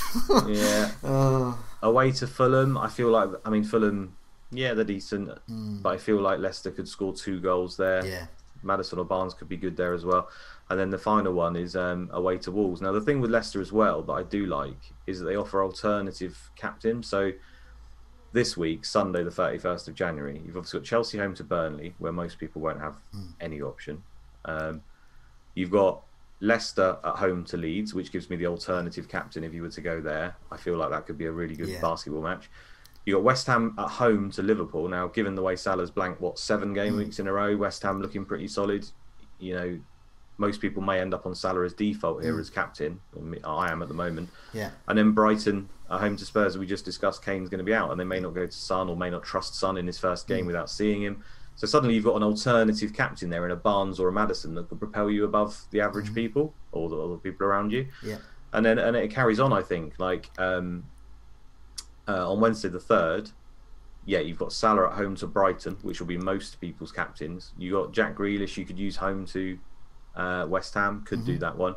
[0.54, 2.76] Yeah, oh, away to Fulham.
[2.76, 4.16] I feel like, I mean, Fulham,
[4.50, 5.30] yeah, they're decent,
[5.82, 8.02] but I feel like Leicester could score two goals there.
[8.02, 8.08] Mm.
[8.08, 8.26] yeah,
[8.64, 10.28] Maddison or Barnes could be good there as well.
[10.68, 12.80] And then the final one is um, away to Wolves.
[12.80, 15.62] Now, the thing with Leicester as well that I do like is that they offer
[15.62, 17.02] alternative captain.
[17.02, 17.32] So
[18.32, 22.12] this week, Sunday, the 31st of January, you've obviously got Chelsea home to Burnley, where
[22.12, 22.94] most people won't have
[23.40, 24.02] any option.
[24.44, 24.82] Um,
[25.54, 26.02] you've got
[26.40, 29.80] Leicester at home to Leeds, which gives me the alternative captain if you were to
[29.80, 30.36] go there.
[30.50, 31.80] I feel like that could be a really good Yeah.
[31.80, 32.48] basketball match.
[33.04, 34.86] You got West Ham at home to Liverpool.
[34.88, 38.00] Now, given the way Salah's blanked, what seven game weeks in a row, West Ham
[38.00, 38.86] looking pretty solid.
[39.38, 39.80] You know,
[40.40, 42.98] most people may end up on Salah as default here as captain.
[43.44, 44.30] I am at the moment.
[44.54, 46.56] yeah, And then Brighton at home to Spurs.
[46.56, 48.88] We just discussed Kane's going to be out, and they may not go to Son
[48.88, 51.22] or may not trust Son in his first game without seeing him.
[51.56, 54.70] So suddenly you've got an alternative captain there in a Barnes or a Maddison that
[54.70, 58.16] could propel you above the average people or the other people around you yeah,
[58.54, 59.52] and then and it carries on.
[59.52, 60.84] I think like um,
[62.08, 63.30] uh, on Wednesday the third,
[64.06, 67.52] yeah, you've got Salah at home to Brighton, which will be most people's captains.
[67.58, 69.58] You got Jack Grealish, you could use home to
[70.20, 71.74] uh, West Ham, could do that one.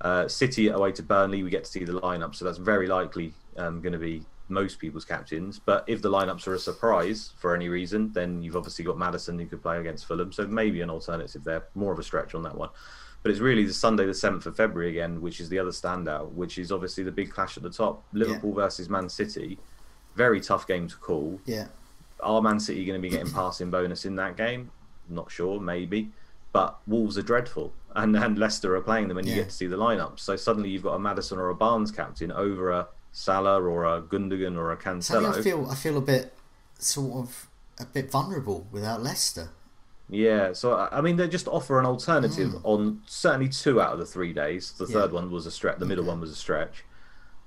[0.00, 3.32] Uh, City away to Burnley, we get to see the lineup, so that's very likely
[3.56, 5.58] um, going to be most people's captains.
[5.58, 9.38] But if the lineups are a surprise for any reason, then you've obviously got Maddison
[9.38, 11.64] who could play against Fulham, so maybe an alternative there.
[11.74, 12.70] More of a stretch on that one.
[13.22, 16.32] But it's really the Sunday, the 7th of February again, which is the other standout,
[16.32, 19.58] which is obviously the big clash at the top Liverpool versus Man City.
[20.14, 21.40] Very tough game to call.
[21.46, 21.68] yeah.
[22.20, 24.70] Are Man City going to be getting passing bonus in that game?
[25.08, 26.10] Not sure, maybe.
[26.54, 29.40] But Wolves are dreadful, and, and Leicester are playing them, and you Yeah.
[29.40, 30.20] get to see the lineup.
[30.20, 34.00] So suddenly you've got a Maddison or a Barnes captain over a Salah or a
[34.00, 35.36] Gundogan or a Cancelo.
[35.36, 36.32] I feel I feel a bit
[36.78, 37.48] sort of
[37.80, 39.48] a bit vulnerable without Leicester.
[40.08, 42.60] Yeah, so I I mean, they just offer an alternative Mm.
[42.62, 44.72] on certainly two out of the three days.
[44.78, 44.92] The Yeah.
[44.92, 45.78] third one was a stretch.
[45.80, 46.84] The middle one was a stretch.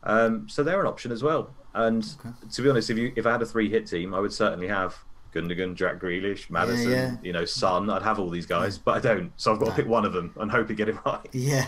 [0.04, 1.52] Um, so they're an option as well.
[1.74, 2.04] And
[2.52, 4.68] to be honest, if you if I had a three hit team, I would certainly
[4.68, 4.98] have
[5.38, 7.16] Gundogan, Jack Grealish, Maddison, yeah.
[7.22, 7.90] you know, Son.
[7.90, 9.32] I'd have all these guys, but I don't.
[9.38, 11.20] So I've got to pick one of them and hope to get it right.
[11.32, 11.68] Yeah.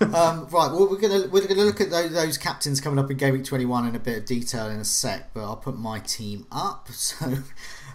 [0.00, 0.70] um, right.
[0.70, 3.44] Well, we're gonna we're gonna look at those, those captains coming up in game week
[3.44, 5.32] twenty one in a bit of detail in a sec.
[5.32, 6.88] But I'll put my team up.
[7.00, 7.38] So,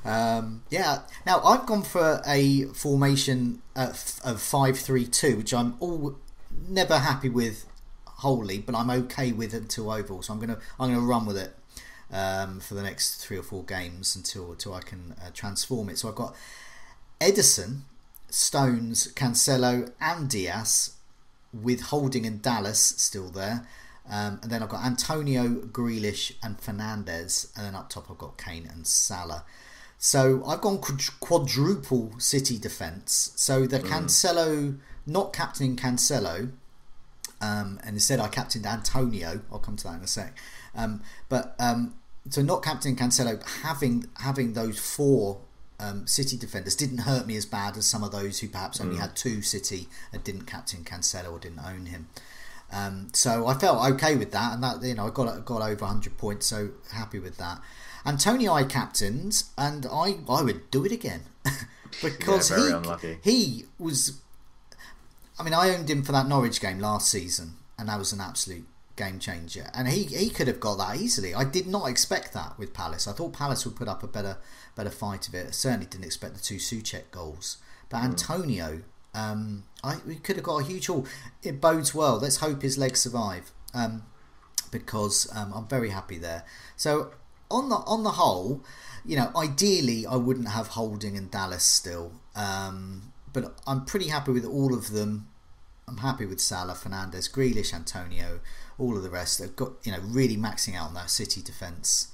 [0.04, 1.02] um, yeah.
[1.28, 6.16] Now I've gone for a formation of, of five three two, which I'm all
[6.68, 7.68] never happy with
[8.06, 10.24] wholly, but I'm okay with until overall.
[10.24, 11.56] So I'm gonna I'm gonna run with it
[12.12, 15.98] um, for the next three or four games until until I can uh, transform it.
[15.98, 16.36] So I've got
[17.20, 17.82] Ederson,
[18.30, 20.96] Stones, Cancelo, and Diaz,
[21.54, 23.68] with Holding and Dallas still there.
[24.08, 27.52] Um, and then I've got Antonio, Grealish, and Fernandes.
[27.56, 29.46] And then up top, I've got Kane and Salah.
[29.98, 30.80] So I've gone
[31.20, 33.32] quadruple City defence.
[33.36, 36.52] So the Cancelo, not captaining Cancelo,
[37.42, 39.42] um, and instead I captained Antonio.
[39.52, 40.38] I'll come to that in a sec.
[40.76, 41.96] Um, but um,
[42.30, 45.40] so not captaining Cancelo, having having those four
[45.80, 48.98] um, City defenders didn't hurt me as bad as some of those who perhaps only
[48.98, 52.08] had two City and didn't captain Cancelo or didn't own him.
[52.72, 55.86] Um, so I felt okay with that, and that you know I got got over
[55.86, 57.62] 100 points, so happy with that.
[58.04, 61.22] And Tony I captained, and I I would do it again
[62.02, 63.18] because Yeah, he unlucky.
[63.24, 64.20] he was.
[65.38, 68.22] I mean, I owned him for that Norwich game last season, and that was an
[68.22, 69.70] absolute game changer.
[69.74, 71.34] And he, he could have got that easily.
[71.34, 73.08] I did not expect that with Palace.
[73.08, 74.38] I thought Palace would put up a better
[74.76, 75.48] better fight of it.
[75.48, 77.58] I certainly didn't expect the two Soucek goals.
[77.90, 78.82] But Antonio,
[79.14, 81.06] um, I we could have got a huge haul.
[81.44, 82.18] It bodes well.
[82.18, 83.52] Let's hope his legs survive.
[83.74, 84.04] Um,
[84.72, 86.44] because um, I'm very happy there.
[86.76, 87.12] So
[87.50, 88.64] on the on the whole,
[89.06, 94.32] you know, ideally I wouldn't have Holding and Dallas still, um, but I'm pretty happy
[94.32, 95.28] with all of them.
[95.88, 98.40] I'm happy with Salah, Fernandes, Grealish, Antonio,
[98.78, 99.40] all of the rest.
[99.40, 102.12] They've got you know really maxing out on that City defence.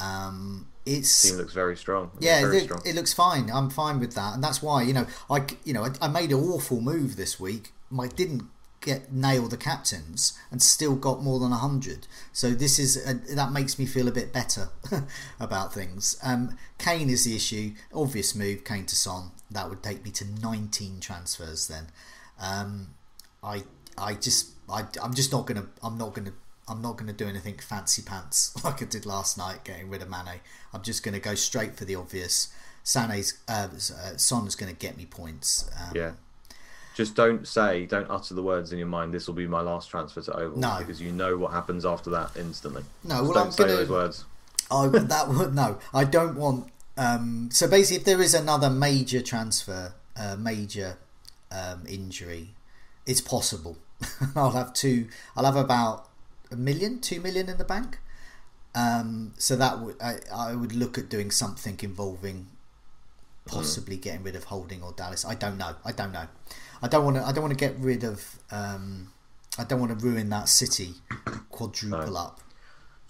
[0.00, 2.10] Um, it's Team looks very strong.
[2.16, 2.82] It yeah, very it, strong.
[2.84, 3.50] it looks fine.
[3.50, 6.30] I'm fine with that, and that's why you know I you know I, I made
[6.30, 7.72] an awful move this week.
[7.98, 8.48] I didn't
[8.84, 13.50] get nail the captains and still got more than 100 so this is a, that
[13.50, 14.68] makes me feel a bit better
[15.40, 20.04] about things um, Kane is the issue obvious move Kane to Son that would take
[20.04, 21.86] me to 19 transfers then
[22.38, 22.88] um,
[23.42, 23.62] I
[23.96, 26.32] I just I, I'm just not gonna I'm not gonna
[26.68, 30.02] I'm not going to do anything fancy pants like I did last night, getting rid
[30.02, 30.40] of Mane.
[30.72, 32.48] I'm just going to go straight for the obvious.
[32.82, 35.70] Sane's uh, uh, Son's going to get me points.
[35.78, 36.12] Um, yeah.
[36.94, 39.12] Just don't say, don't utter the words in your mind.
[39.12, 40.58] This will be my last transfer to overhaul.
[40.58, 40.76] No.
[40.78, 42.84] because you know what happens after that instantly.
[43.02, 44.24] No, well, don't I'm say gonna- those words.
[44.70, 45.78] I that would no.
[45.92, 46.68] I don't want.
[46.96, 50.96] Um, so basically, if there is another major transfer, uh, major
[51.52, 52.54] um, injury,
[53.04, 53.76] it's possible.
[54.36, 55.08] I'll have two.
[55.36, 56.08] I'll have about
[56.50, 57.98] a million, two million in the bank.
[58.74, 62.48] Um, so that would I, I would look at doing something involving
[63.46, 65.24] possibly getting rid of Holding or Dallas.
[65.24, 65.76] I don't know.
[65.84, 66.26] I don't know.
[66.82, 67.24] I don't want to.
[67.24, 68.38] I don't want to get rid of.
[68.50, 69.12] Um,
[69.58, 70.94] I don't want to ruin that City
[71.50, 72.16] quadruple No.
[72.16, 72.40] up.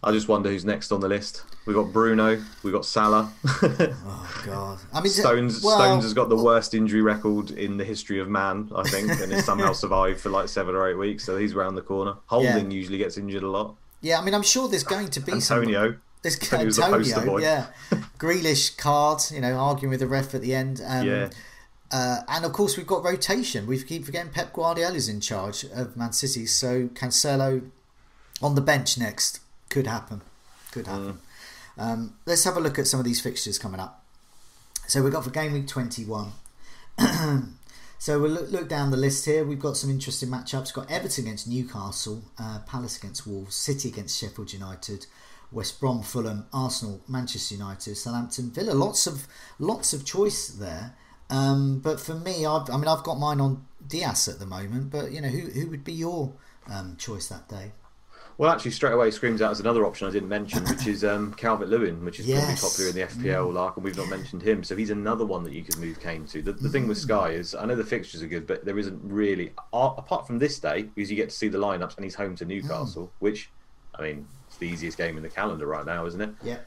[0.05, 1.45] I just wonder who's next on the list.
[1.64, 3.33] We've got Bruno, we've got Salah.
[4.07, 4.79] Oh God!
[4.93, 8.29] I mean, Stones well, Stones has got the worst injury record in the history of
[8.29, 11.25] man, I think, and has somehow survived for like seven or eight weeks.
[11.25, 12.14] So he's round the corner.
[12.27, 13.77] Holding usually gets injured a lot.
[14.03, 15.61] Yeah, I mean, I'm sure there's going to be some.
[15.61, 17.43] Antonio, There's Antonio was the poster Antonio, boy.
[17.43, 17.67] yeah.
[18.19, 20.83] Grealish card, you know, arguing with the ref at the end.
[20.87, 21.31] Um, Yeah.
[21.90, 23.67] Uh, and of course, we've got rotation.
[23.67, 27.71] We keep forgetting Pep Guardiola's in charge of Man City, so Cancelo
[28.43, 29.40] on the bench next
[29.75, 30.23] could happen.
[30.71, 31.19] Could happen.
[31.77, 34.05] Um, let's have a look at some of these fixtures coming up.
[34.87, 36.31] So we've got for game week 21.
[37.99, 39.45] so we'll look, look down the list here.
[39.45, 40.67] We've got some interesting matchups.
[40.67, 45.07] We've got Everton against Newcastle, uh, Palace against Wolves, City against Sheffield United,
[45.51, 48.75] West Brom, Fulham, Arsenal, Manchester United, Southampton, Villa.
[48.75, 49.27] Lots of
[49.59, 50.95] lots of choice there.
[51.31, 54.91] Um, but for me, I've, I mean, I've got mine on Diaz at the moment.
[54.91, 56.33] But you know, who who would be your
[56.71, 57.73] um, choice that day?
[58.37, 61.33] Well, actually, straight away screams out as another option I didn't mention, which is um,
[61.35, 62.40] Calvert Lewin, which is Yes.
[62.42, 64.64] probably popular in the FPL, Lark, and we've not mentioned him.
[64.64, 66.42] So he's another one that you could move Kane to.
[66.42, 69.01] The, the thing with Sky is, I know the fixtures are good, but there isn't
[69.05, 72.35] really, apart from this day, because you get to see the lineups, and he's home
[72.37, 73.51] to Newcastle, which,
[73.97, 76.31] I mean, it's the easiest game in the calendar right now, isn't it?
[76.42, 76.59] Yeah,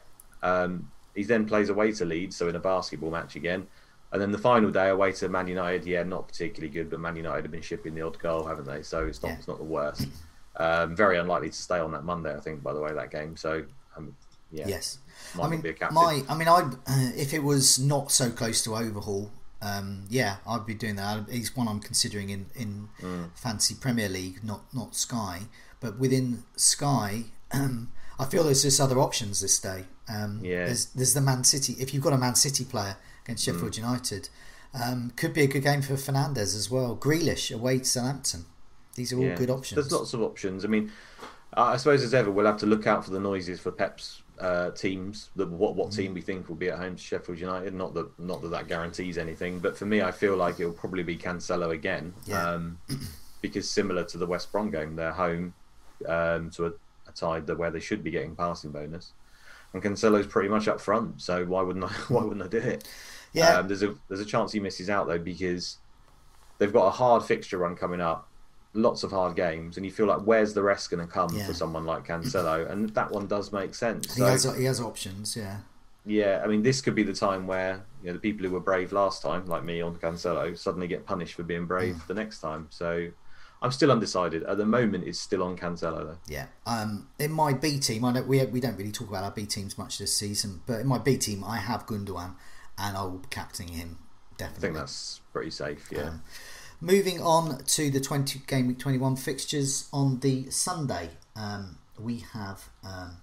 [0.43, 3.67] Um, he then plays away to Leeds, so in a basketball match again.
[4.13, 7.17] And then the final day away to Man United, yeah, not particularly good, but Man
[7.17, 8.83] United have been shipping the odd goal, haven't they?
[8.83, 9.37] So it's not, Yeah.
[9.39, 10.07] it's not the worst.
[10.59, 13.37] Um, very unlikely to stay on that Monday, I think, by the way, that game.
[13.37, 13.63] So,
[13.95, 14.15] um,
[14.51, 14.67] yeah.
[14.67, 14.97] yes.
[15.35, 15.95] Might I mean, be a captain.
[15.95, 20.37] my, I mean, I uh, if it was not so close to overhaul, um, yeah,
[20.47, 21.29] I'd be doing that.
[21.29, 23.29] He's one I'm considering in in Mm.
[23.35, 25.41] Fantasy Premier League, not not Sky,
[25.79, 29.85] but within Sky, um, I feel there's just other options this day.
[30.07, 30.65] Um, Yeah.
[30.65, 31.75] there's there's the Man City.
[31.79, 33.77] If you've got a Man City player against Sheffield Mm.
[33.77, 34.29] United,
[34.73, 36.95] um, could be a good game for Fernandes as well.
[36.95, 38.45] Grealish away to Southampton.
[38.97, 39.35] These are all Yeah.
[39.35, 39.75] good options.
[39.75, 40.65] There's lots of options.
[40.65, 40.91] I mean,
[41.53, 44.71] I suppose as ever, we'll have to look out for the noises for Pep's uh,
[44.71, 45.29] teams.
[45.35, 45.95] The, what what Mm.
[45.95, 47.73] team we think will be at home to Sheffield United.
[47.73, 51.03] Not that not that that guarantees anything, but for me, I feel like it'll probably
[51.03, 52.13] be Cancelo again.
[52.25, 52.47] Yeah.
[52.47, 52.77] Um,
[53.41, 55.53] because similar to the West Brom game, they're home
[56.07, 56.71] um, to a,
[57.07, 59.13] a tide where they should be getting passing bonus.
[59.73, 61.89] And Cancelo's pretty much up front, so why wouldn't I?
[62.09, 62.87] Why wouldn't I do it?
[63.33, 63.57] Yeah.
[63.57, 65.77] Um, there's a there's a chance he misses out though because
[66.59, 68.27] they've got a hard fixture run coming up,
[68.77, 71.45] lots of hard games, and you feel like where's the rest going to come Yeah.
[71.47, 72.69] for someone like Cancelo?
[72.71, 74.15] And that one does make sense.
[74.15, 75.35] he has he has options.
[75.35, 75.57] Yeah.
[76.05, 78.59] yeah, I mean this could be the time where you know the people who were
[78.61, 82.07] brave last time, like me on Cancelo, suddenly get punished for being brave Mm.
[82.07, 82.67] the next time.
[82.69, 83.09] So
[83.61, 84.43] I'm still undecided.
[84.43, 86.17] At the moment, it's still on Cancelo though.
[86.27, 86.45] Yeah.
[86.67, 89.45] Um, in my B team, I don't, we we don't really talk about our B
[89.47, 92.35] teams much this season, but in my B team, I have Gundogan,
[92.77, 93.97] and I will be captaining him
[94.37, 94.59] definitely.
[94.59, 95.89] I think that's pretty safe.
[95.91, 96.03] Yeah.
[96.09, 96.21] Um,
[96.81, 102.23] moving on to the twenty game week twenty one fixtures on the Sunday, um, we
[102.33, 103.17] have um,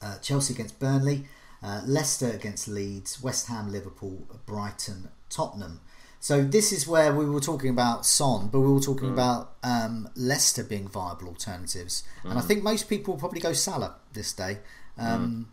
[0.00, 1.24] uh, Chelsea against Burnley,
[1.62, 5.80] uh, Leicester against Leeds, West Ham, Liverpool, Brighton, Tottenham.
[6.20, 10.08] So this is where we were talking about Son, but we were talking about um,
[10.14, 14.58] Leicester being viable alternatives, and I think most people will probably go Salah this day.
[14.96, 15.48] Um,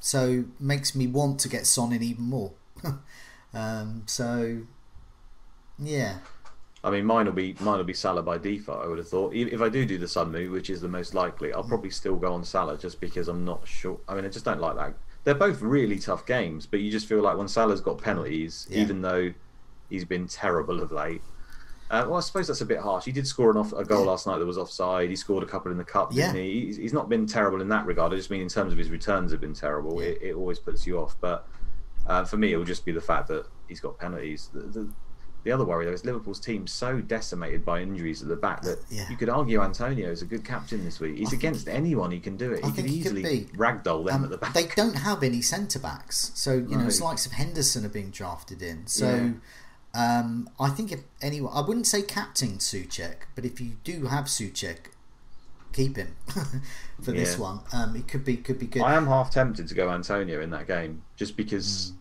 [0.00, 2.52] So makes me want to get Son in even more.
[3.54, 4.62] um, so
[5.78, 6.18] yeah,
[6.86, 8.84] I mean, mine will be mine will be Salah by default.
[8.84, 9.34] I would have thought.
[9.34, 11.90] If if I do do the Son move, which is the most likely, I'll probably
[11.90, 13.98] still go on Salah just because I'm not sure.
[14.08, 14.94] I mean, I just don't like that.
[15.24, 18.82] They're both really tough games, but you just feel like when Salah's got penalties, Yeah.
[18.82, 19.32] even though
[19.90, 21.20] he's been terrible of late.
[21.90, 23.04] Uh, well, I suppose that's a bit harsh.
[23.04, 25.08] He did score an off, a goal last night that was offside.
[25.10, 26.40] He scored a couple in the cup, didn't Yeah.
[26.42, 26.66] he?
[26.66, 28.12] He's, he's not been terrible in that regard.
[28.12, 30.00] I just mean in terms of his returns have been terrible.
[30.00, 30.08] Yeah.
[30.10, 31.16] It, it always puts you off.
[31.20, 31.46] But
[32.06, 34.50] uh, for me, it will just be the fact that he's got penalties.
[34.52, 34.88] The, the,
[35.46, 38.80] the other worry though is Liverpool's team so decimated by injuries at the back that
[38.90, 39.08] yeah.
[39.08, 41.16] you could argue Antonio is a good captain this week.
[41.18, 42.64] He's against anyone he can do it.
[42.64, 44.54] I He could think he could easily ragdoll them Um, at the back.
[44.54, 46.86] They don't have any centre backs, so you know, Right.
[46.88, 48.88] it's likes of Henderson are being drafted in.
[48.88, 49.34] So
[49.94, 54.24] um, I think if anyone, I wouldn't say captain Soucek, but if you do have
[54.24, 54.78] Soucek,
[55.72, 56.16] keep him
[57.02, 57.40] for this Yeah.
[57.40, 57.60] one.
[57.72, 58.82] Um, it could be could be good.
[58.82, 61.98] I am half tempted to go Antonio in that game just because Hmm.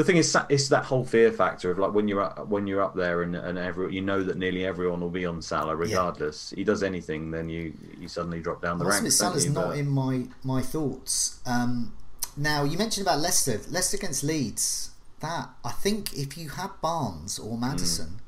[0.00, 2.80] The thing is it's that whole fear factor of like when you're up, when you're
[2.80, 6.54] up there and and every, you know that nearly everyone will be on Salah regardless.
[6.56, 9.14] He does anything, then you you suddenly drop down the I ranks.
[9.16, 9.52] Salah's you?
[9.52, 11.40] not But- in my my thoughts.
[11.44, 11.92] Um,
[12.34, 14.92] now you mentioned about Leicester, Leicester against Leeds.
[15.20, 18.20] That I think if you had Barnes or Maddison,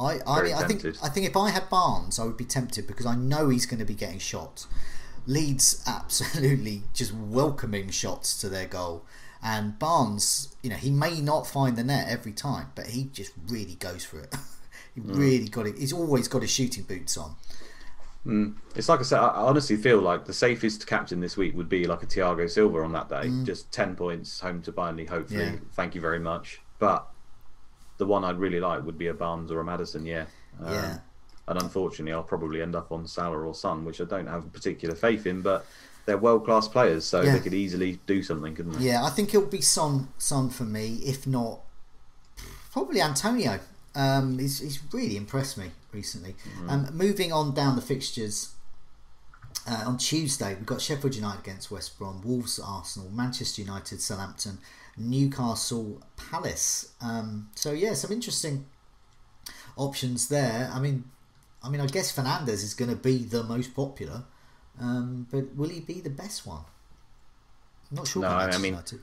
[0.00, 0.44] I I Hmm.
[0.46, 0.84] Mean I think.
[1.04, 3.78] I think if I had Barnes, I would be tempted because I know he's going
[3.78, 4.66] to be getting shot.
[5.24, 9.04] Leeds absolutely just welcoming shots to their goal.
[9.42, 13.32] And Barnes, you know, he may not find the net every time, but he just
[13.48, 14.34] really goes for it.
[14.94, 15.12] he Hmm.
[15.12, 15.78] really got it.
[15.78, 17.36] He's always got his shooting boots on.
[18.74, 21.86] It's like I said, I honestly feel like the safest captain this week would be
[21.86, 23.30] like a Thiago Silva on that day.
[23.44, 25.44] Just 10 points home to Burnley, hopefully.
[25.44, 25.52] Mm.
[25.52, 25.58] Yeah.
[25.74, 26.60] Thank you very much.
[26.80, 27.06] But
[27.98, 30.26] the one I'd really like would be a Barnes or a Maddison, yeah.
[30.60, 30.98] Um, Yeah.
[31.48, 34.96] And unfortunately, I'll probably end up on Salah or Son, which I don't have particular
[34.96, 35.64] faith in, but
[36.06, 37.32] they're world class players, so Yeah.
[37.34, 38.86] they could easily do something, couldn't they?
[38.86, 41.60] Yeah, I think it'll be Son Son for me, if not
[42.72, 43.58] probably Antonio.
[43.94, 46.36] Um, he's, he's really impressed me recently.
[46.68, 48.52] Um, moving on down the fixtures.
[49.66, 54.58] Uh, on Tuesday, we've got Sheffield United against West Brom, Wolves, Arsenal, Manchester United, Southampton,
[54.96, 56.92] Newcastle, Palace.
[57.00, 58.66] Um, so yeah, some interesting
[59.76, 60.70] options there.
[60.72, 61.04] I mean,
[61.62, 64.24] I mean, I guess Fernandes is going to be the most popular,
[64.80, 66.62] um, but will he be the best one?
[67.90, 68.22] I'm not sure.
[68.22, 69.00] No, I mean, United.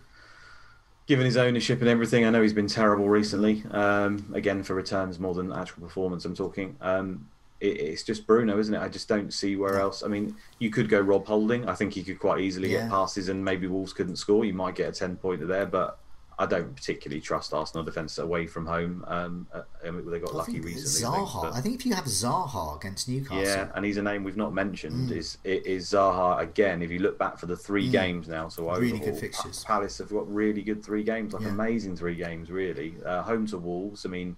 [1.07, 3.63] given his ownership and everything, I know he's been terrible recently.
[3.71, 6.75] Um, again, for returns more than actual performance, I'm talking.
[6.81, 7.29] Um,
[7.62, 8.81] it, it's just Bruno, isn't it?
[8.81, 10.03] I just don't see where else.
[10.03, 11.67] I mean, you could go Rob Holding.
[11.69, 12.81] I think he could quite easily Yeah.
[12.81, 14.43] get passes, and maybe Wolves couldn't score.
[14.45, 15.97] You might get a ten pointer there, but
[16.39, 19.04] I don't particularly trust Arsenal defence away from home.
[19.08, 21.08] Um, uh, and they got I lucky recently.
[21.08, 21.41] I think, Zaha.
[21.43, 24.38] but- I think if you have Zaha against Newcastle, yeah, and he's a name we've
[24.38, 25.10] not mentioned.
[25.10, 25.17] Mm.
[25.17, 26.82] Is it is Zaha again?
[26.82, 29.63] If you look back for the three games now, so I Really good fixtures.
[29.63, 31.50] Palace have got really good three games, like Yeah.
[31.50, 32.96] amazing three games, really.
[33.06, 34.06] Uh, home to Wolves.
[34.06, 34.36] I mean,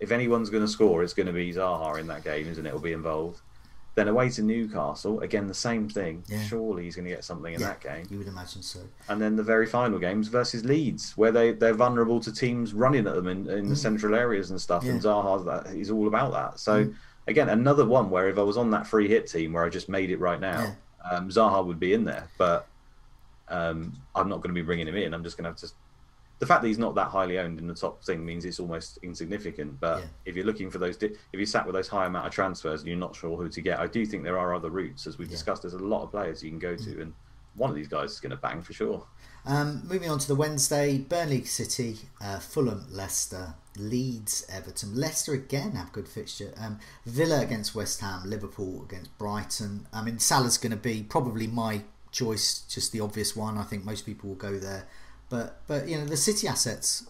[0.00, 2.72] if anyone's going to score, it's going to be Zaha in that game, isn't it?
[2.72, 3.40] Will be involved.
[3.98, 6.22] Then away to Newcastle, again the same thing.
[6.28, 6.40] Yeah.
[6.44, 8.06] Surely he's going to get something in yeah, that game.
[8.08, 8.78] you would imagine so.
[9.08, 13.08] And then the very final games versus Leeds, where they they're vulnerable to teams running
[13.08, 14.84] at them in, in the central areas and stuff.
[14.84, 15.04] And Mm.
[15.04, 15.10] Yeah.
[15.10, 15.24] Mm.
[15.24, 16.60] Zaha's that he's all about that.
[16.60, 16.88] So
[17.26, 19.88] again, another one where if I was on that free hit team where I just
[19.88, 20.76] made it right now,
[21.10, 22.28] um, Zaha would be in there.
[22.38, 22.68] But
[23.48, 25.12] um, I'm not going to be bringing him in.
[25.12, 25.68] I'm just going to have to.
[26.38, 28.98] The fact that he's not that highly owned in the top thing means it's almost
[29.02, 29.80] insignificant.
[29.80, 30.06] But Yeah.
[30.24, 32.80] if you're looking for those, di- if you sat with those high amount of transfers
[32.80, 35.06] and you're not sure who to get, I do think there are other routes.
[35.06, 35.32] As we've Yeah.
[35.32, 35.38] Mm.
[35.38, 37.12] discussed, there's a lot of players you can go to, and
[37.54, 39.04] one of these guys is going to bang for sure.
[39.44, 44.94] Um, moving on to the Wednesday, Burnley City, uh, Fulham, Leicester, Leeds, Everton.
[44.94, 46.52] Leicester again have good fixture.
[46.56, 49.86] Um, Villa against West Ham, Liverpool against Brighton.
[49.92, 53.58] I mean, Salah's going to be probably my choice, just the obvious one.
[53.58, 54.86] I think most people will go there.
[55.30, 57.06] But but you know the City assets.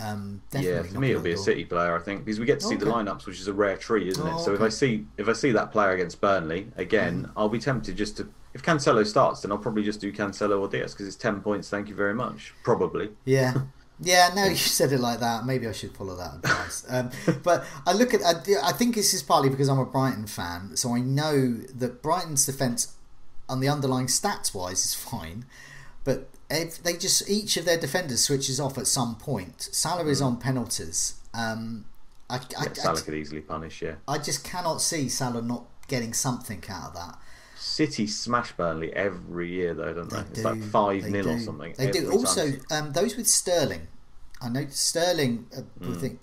[0.00, 1.36] Um, definitely Yeah, for me it'll be a.
[1.36, 3.76] City player, I think, because we get to see the lineups, which is a rare
[3.76, 4.32] treat, isn't it?
[4.34, 4.60] Oh, So if.
[4.62, 7.30] I see if I see that player against Burnley again, Mm.
[7.36, 8.28] I'll be tempted just to.
[8.54, 11.68] If Cancelo starts, then I'll probably just do Cancelo or Dias because it's ten points.
[11.68, 12.54] Thank you very much.
[12.64, 13.10] Probably.
[13.24, 13.54] Yeah.
[14.02, 15.44] Yeah, no, you said it like that.
[15.44, 16.86] Maybe I should follow that advice.
[16.88, 17.10] Um,
[17.42, 20.74] but I look at, I, I think this is partly because I'm a Brighton fan,
[20.74, 22.94] so I know that Brighton's defence,
[23.46, 25.44] on the underlying stats wise, is fine.
[26.04, 29.68] But if they just each of their defenders switches off at some point.
[29.72, 31.14] Salah is on penalties.
[31.34, 31.84] Um,
[32.28, 32.52] I, I, Mm.
[32.52, 33.82] Yeah, I, Salah could easily punish.
[33.82, 33.94] Yeah.
[34.08, 37.18] I just cannot see Salah not getting something out of that.
[37.58, 40.16] City smash Burnley every year, though, don't they?
[40.16, 41.74] They it's like five They 0 or something.
[41.76, 42.10] They do.
[42.10, 43.88] Also, um, those with Sterling,
[44.40, 45.46] I know Sterling.
[45.56, 45.88] Uh, Hmm.
[45.88, 46.20] will think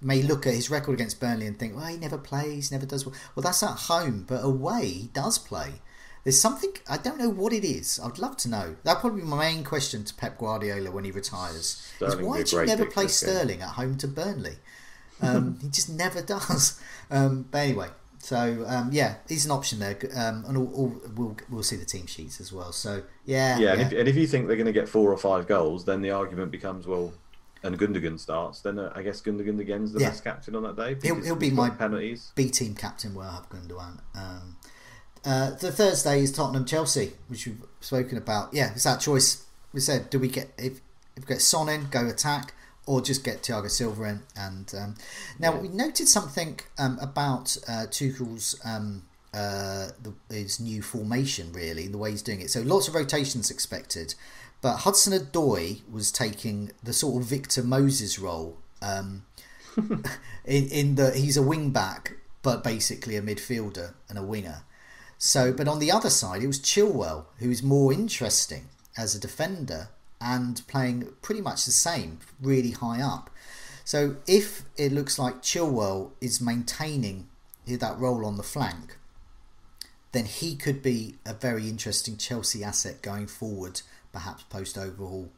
[0.00, 3.06] may look at his record against Burnley and think, well, he never plays, never does
[3.06, 3.14] well.
[3.34, 5.80] Well, that's at home, but away he does play.
[6.24, 8.00] There's something I don't know what it is.
[8.02, 8.76] I'd love to know.
[8.82, 11.86] That'd probably be my main question to Pep Guardiola when he retires.
[11.96, 13.30] Sterling is why did you never play this game.
[13.34, 14.56] Sterling at home to Burnley?
[15.20, 16.80] Um, he just never does.
[17.10, 17.88] Um, but anyway,
[18.18, 21.84] so um, yeah, he's an option there, um, and all, all, we'll we'll see the
[21.84, 22.72] team sheets as well.
[22.72, 25.18] So yeah, yeah, And, if, and if you think they're going to get four or
[25.18, 27.12] five goals, then the argument becomes well.
[27.62, 30.10] And Gundogan starts, then uh, I guess Gundogan again's the Yeah.
[30.10, 30.96] best captain on that day.
[31.02, 32.30] He'll- he'll be my- penalties.
[32.34, 34.00] B team captain will have Gundogan.
[34.14, 34.56] Um,
[35.24, 38.52] uh, the Thursday is Tottenham Chelsea, which we've spoken about.
[38.52, 39.44] Yeah, it's that choice.
[39.72, 40.80] We said, do we get if
[41.16, 42.54] if we get Son in, go attack,
[42.86, 44.20] or just get Thiago Silva in.
[44.36, 44.94] And um,
[45.38, 51.88] now we noted something um, about uh, Tuchel's um, uh, the, his new formation, really,
[51.88, 52.50] the way he's doing it.
[52.50, 54.14] So lots of rotations expected,
[54.60, 58.58] but Hudson Odoi was taking the sort of Victor Moses role.
[58.82, 59.24] Um,
[60.44, 64.62] in, in the he's a wing back, but basically a midfielder and a winger.
[65.26, 69.18] So, but on the other side, it was Chilwell who is more interesting as a
[69.18, 69.88] defender
[70.20, 73.30] and playing pretty much the same, really high up.
[73.86, 77.28] So, if it looks like Chilwell is maintaining
[77.66, 78.98] that role on the flank,
[80.12, 83.80] then he could be a very interesting Chelsea asset going forward,
[84.12, 85.30] perhaps post overhaul.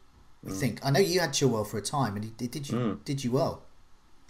[0.42, 0.58] We mm.
[0.58, 0.80] think.
[0.84, 3.04] I know you had Chilwell for a time, and he, did you mm.
[3.04, 3.62] did you well.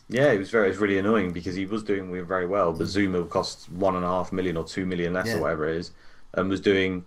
[0.08, 2.86] Yeah, it was very, it was really annoying because he was doing very well, but
[2.86, 5.34] Zouma cost one and a half million or two million less yeah.
[5.34, 5.90] or whatever it is,
[6.34, 7.04] and was doing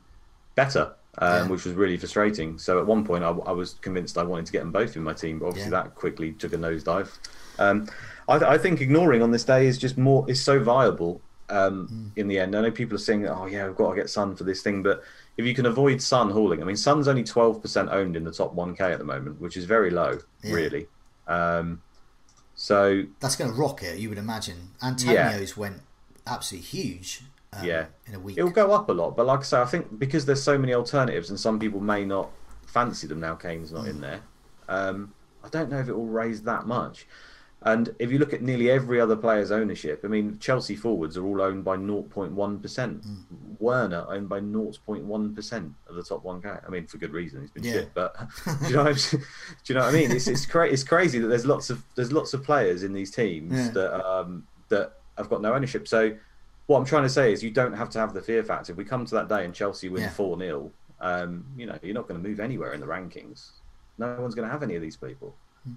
[0.55, 1.47] better, um, yeah.
[1.47, 2.57] which was really frustrating.
[2.57, 5.03] So at one point, I, I, was convinced I wanted to get them both in
[5.03, 5.83] my team, but obviously yeah.
[5.83, 7.17] that quickly took a nosedive.
[7.57, 7.87] Um,
[8.27, 12.19] I, I, think ignoring on this day is just more is so viable um, mm.
[12.19, 12.53] in the end.
[12.53, 14.83] I know people are saying, "Oh yeah, we've got to get Son for this thing,"
[14.83, 15.03] but
[15.37, 18.31] if you can avoid Son hauling, I mean, Son's only twelve percent owned in the
[18.31, 20.87] top one K at the moment, which is very low, really.
[21.27, 21.81] Um,
[22.61, 24.71] so that's going to rock it, you would imagine.
[24.83, 25.61] Antonio's yeah.
[25.61, 25.81] went
[26.27, 27.21] absolutely huge.
[27.53, 29.15] Um, yeah, in a week it'll go up a lot.
[29.15, 32.03] But like I say, I think because there's so many alternatives, and some people may
[32.03, 32.29] not
[32.67, 33.35] fancy them now.
[33.35, 33.91] Kane's not mm.
[33.91, 34.19] in there.
[34.67, 37.07] Um, I don't know if it will raise that much.
[37.63, 41.25] And if you look at nearly every other player's ownership, I mean, Chelsea forwards are
[41.25, 42.31] all owned by 0.1%.
[42.33, 43.03] Mm.
[43.59, 46.65] Werner owned by 0.1% of the top 1K.
[46.65, 47.41] I mean, for good reason.
[47.41, 47.73] He's been yeah.
[47.73, 48.15] shit, but
[48.61, 48.83] do you know?
[48.85, 49.19] What do
[49.65, 50.11] you know what I mean?
[50.11, 53.11] It's it's, cra- it's crazy that there's lots of there's lots of players in these
[53.11, 53.69] teams yeah.
[53.71, 55.85] that um, that have got no ownership.
[55.85, 56.15] So
[56.67, 58.71] what I'm trying to say is, you don't have to have the fear factor.
[58.71, 60.45] If we come to that day and Chelsea win four yeah.
[60.45, 63.51] 0 um, you know, you're not going to move anywhere in the rankings.
[63.97, 65.35] No one's going to have any of these people,
[65.67, 65.75] mm.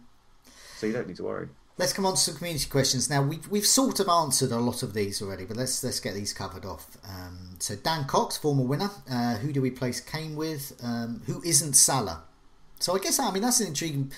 [0.77, 1.49] so you don't need to worry.
[1.79, 3.23] Let's come on to some community questions now.
[3.23, 6.33] We've, we've sort of answered a lot of these already, but let's let's get these
[6.33, 6.99] covered off.
[7.09, 10.79] Um, so Dan Cox, former winner, uh, who do we place Kane with?
[10.83, 12.25] Um, who isn't Salah?
[12.79, 14.13] So I guess I mean that's an intriguing.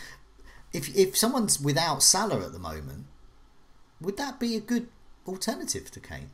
[0.73, 3.07] If if someone's without Salah at the moment,
[4.01, 4.89] would that be a good
[5.27, 6.31] alternative to Kane?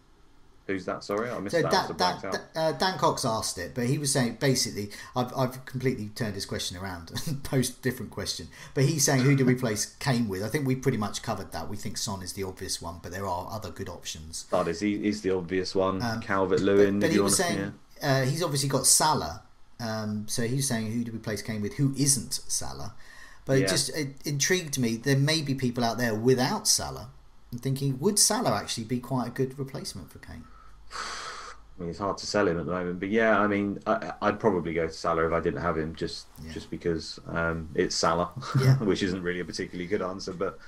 [0.70, 1.02] Who's that?
[1.02, 1.98] Sorry, I missed so that.
[1.98, 6.10] Dan, Dan, uh, Dan, Cox asked it, but he was saying basically, I've, I've completely
[6.14, 8.46] turned his question around and posed a different question.
[8.74, 10.44] But he's saying, who do we replace Kane with?
[10.44, 11.68] I think we pretty much covered that.
[11.68, 14.44] We think Son is the obvious one, but there are other good options.
[14.52, 16.00] That is, he is the obvious one.
[16.02, 17.00] Um, Calvert Lewin.
[17.00, 19.42] But, but he was saying, uh, he's obviously got Salah.
[19.80, 21.74] Um, so he's saying, who do we replace Kane with?
[21.74, 22.94] Who isn't Salah?
[23.44, 23.64] But yeah.
[23.64, 24.96] it just it intrigued me.
[24.96, 27.08] There may be people out there without Salah.
[27.52, 30.44] I'm thinking, would Salah actually be quite a good replacement for Kane?
[31.80, 34.12] I mean, it's hard to sell him at the moment, but yeah, I mean, I,
[34.22, 36.52] would probably go to Salah if I didn't have him, just yeah.
[36.52, 38.30] just because um, it's Salah,
[38.60, 38.76] yeah.
[38.80, 40.34] which isn't really a particularly good answer.
[40.34, 40.58] But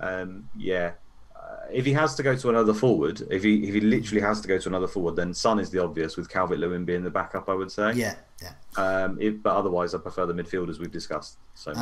[0.00, 0.92] um, yeah,
[1.36, 4.40] uh, if he has to go to another forward, if he if he literally has
[4.40, 7.10] to go to another forward, then Son is the obvious, with Calvert Lewin being the
[7.10, 7.50] backup.
[7.50, 7.92] I would say.
[7.92, 8.52] Yeah, yeah.
[8.78, 11.36] Um, if, but otherwise, I prefer the midfielders we've discussed.
[11.54, 11.72] So.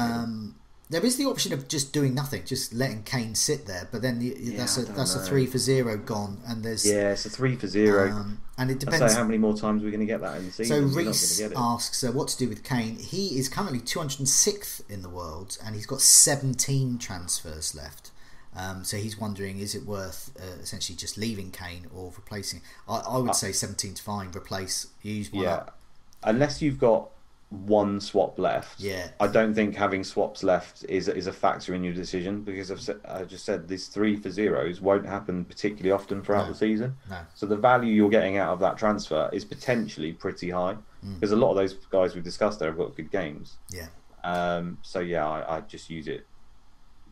[0.88, 3.88] There is the option of just doing nothing, just letting Kane sit there.
[3.90, 5.22] But then yeah, that's a that's know.
[5.22, 8.12] a three for zero gone, and there's yeah, it's a three for zero.
[8.12, 9.14] Um, and it depends.
[9.14, 10.90] how many more times we're going to get that in the season.
[10.90, 12.96] So Reese asks, uh, what to do with Kane?
[12.96, 18.12] He is currently 206th in the world, and he's got 17 transfers left.
[18.56, 22.62] Um, so he's wondering, is it worth uh, essentially just leaving Kane or replacing?
[22.88, 25.54] I, I would uh, say 17 to fine, replace, use one yeah.
[25.54, 25.78] Up.
[26.22, 27.10] Unless you've got
[27.50, 28.80] one swap left.
[28.80, 29.08] Yeah.
[29.20, 32.80] I don't think having swaps left is is a factor in your decision because I've
[32.80, 36.52] said, I just said these three for zeros won't happen particularly often throughout no.
[36.52, 36.96] the season.
[37.08, 37.18] No.
[37.34, 41.14] So the value you're getting out of that transfer is potentially pretty high mm.
[41.14, 43.58] because a lot of those guys we've discussed there have got good games.
[43.70, 43.86] Yeah.
[44.24, 44.78] Um.
[44.82, 46.26] So yeah, I, I just use it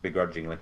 [0.01, 0.57] begrudgingly.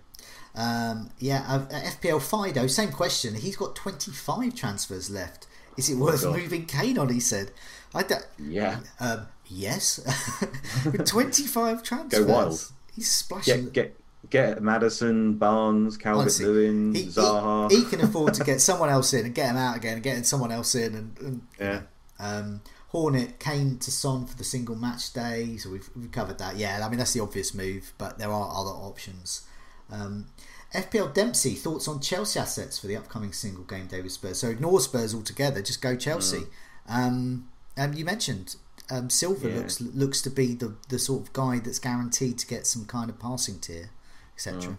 [0.53, 1.09] Um.
[1.17, 1.45] Yeah.
[1.47, 3.34] Uh, FPL Fido, same question.
[3.34, 5.47] He's got 25 transfers left.
[5.78, 7.09] Is it oh worth oh moving Kane on?
[7.09, 7.51] He said.
[7.94, 8.80] I don't, yeah.
[9.00, 10.00] Um, Yes,
[10.86, 12.26] with twenty-five transfers.
[12.26, 12.72] Go wild.
[12.96, 13.66] He's splashing.
[13.70, 13.96] Get get,
[14.30, 17.70] get Maddison, Barnes, Calvert Lewin, Zaha.
[17.70, 20.04] He, he, can afford to get someone else in and get him out again, and
[20.04, 21.82] getting someone else in, and, and yeah.
[22.20, 26.56] Um, Hornet Kane to Son for the single match day, so we've, we've covered that.
[26.58, 29.46] Yeah, I mean that's the obvious move, but there are other options.
[29.91, 30.28] Um,
[30.74, 34.39] FPL Dempsey thoughts on Chelsea assets for the upcoming single game day with Spurs.
[34.39, 36.39] So ignore Spurs altogether, just go Chelsea.
[36.39, 36.48] Mm.
[36.88, 38.55] Um, um, you mentioned
[38.91, 39.55] um, Silva yeah.
[39.55, 43.09] looks looks to be the the sort of guy that's guaranteed to get some kind
[43.09, 43.89] of passing tier,
[44.36, 44.78] etc.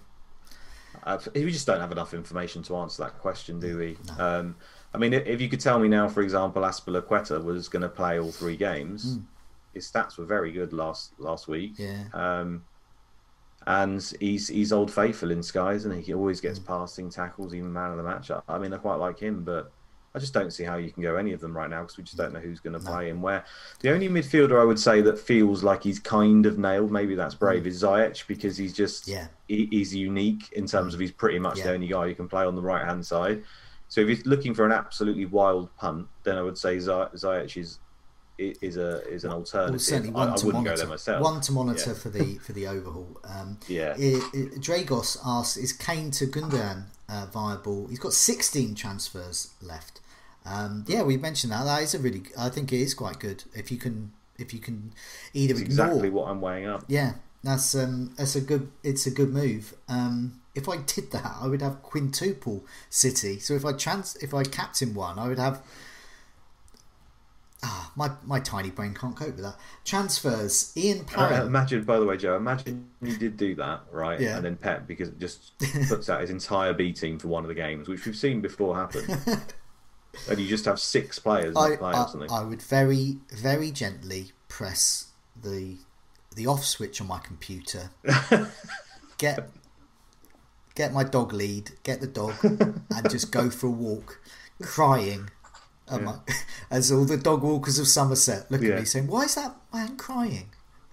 [1.06, 1.34] Mm.
[1.34, 3.96] We just don't have enough information to answer that question, do we?
[4.06, 4.24] No.
[4.24, 4.56] Um,
[4.94, 8.18] I mean, if you could tell me now, for example, Azpilicueta was going to play
[8.18, 9.24] all three games, mm.
[9.74, 11.72] his stats were very good last last week.
[11.76, 12.04] Yeah.
[12.12, 12.64] Um,
[13.66, 17.90] and he's he's old faithful in skies, and he always gets passing tackles, even man
[17.90, 18.30] of the match.
[18.30, 19.72] I, I mean, I quite like him, but
[20.16, 22.04] I just don't see how you can go any of them right now because we
[22.04, 23.44] just don't know who's going to play and where.
[23.80, 27.34] The only midfielder I would say that feels like he's kind of nailed, maybe that's
[27.34, 29.26] brave, is Ziyech because he's just Yeah.
[29.48, 31.64] he, he's unique in terms of he's pretty much Yeah.
[31.64, 33.42] the only guy who can play on the right hand side.
[33.88, 37.56] So if you're looking for an absolutely wild punt, then I would say Zi- Ziyech
[37.56, 37.80] is
[38.38, 39.72] is a is an alternative.
[39.74, 40.76] Well, certainly one I to wouldn't go monitor.
[40.86, 41.22] there myself.
[41.22, 41.94] One to monitor Yeah.
[41.96, 43.20] for the for the overhaul.
[43.24, 43.94] Um, Yeah.
[43.98, 47.86] I- I- Dragos asks, is Kane to Gundogan uh, viable?
[47.88, 50.00] He's got 16 transfers left.
[50.44, 51.64] Um, yeah, we mentioned that.
[51.64, 52.22] That is a really.
[52.38, 54.92] I think it is quite good if you can if you can
[55.32, 55.66] either ignore.
[55.66, 56.84] exactly what I'm weighing up.
[56.88, 58.70] Yeah, that's um, that's a good.
[58.82, 59.74] It's a good move.
[59.88, 63.38] Um, if I did that, I would have quintuple City.
[63.38, 65.62] So if I trans, if I captain one, I would have.
[67.66, 69.56] Ah, my my tiny brain can't cope with that.
[69.86, 70.74] Transfers.
[70.76, 72.36] Ian Uh, imagine, by the way, Joe.
[72.36, 74.20] Imagine you did do that, right?
[74.20, 74.36] Yeah.
[74.36, 77.48] And then Pep, because it just puts out his entire B team for one of
[77.48, 79.06] the games, which we've seen before happen.
[80.28, 82.30] and you just have six players I, not play or I, something.
[82.30, 85.08] I would very very gently press
[85.40, 85.76] the
[86.34, 87.90] the off switch on my computer.
[89.18, 89.48] get
[90.74, 94.20] get my dog lead, get the dog, and just go for a walk,
[94.62, 95.30] crying.
[95.90, 96.18] I-
[96.70, 99.96] As all the dog walkers of Somerset look at me saying, "Why is that man
[99.96, 100.50] crying?"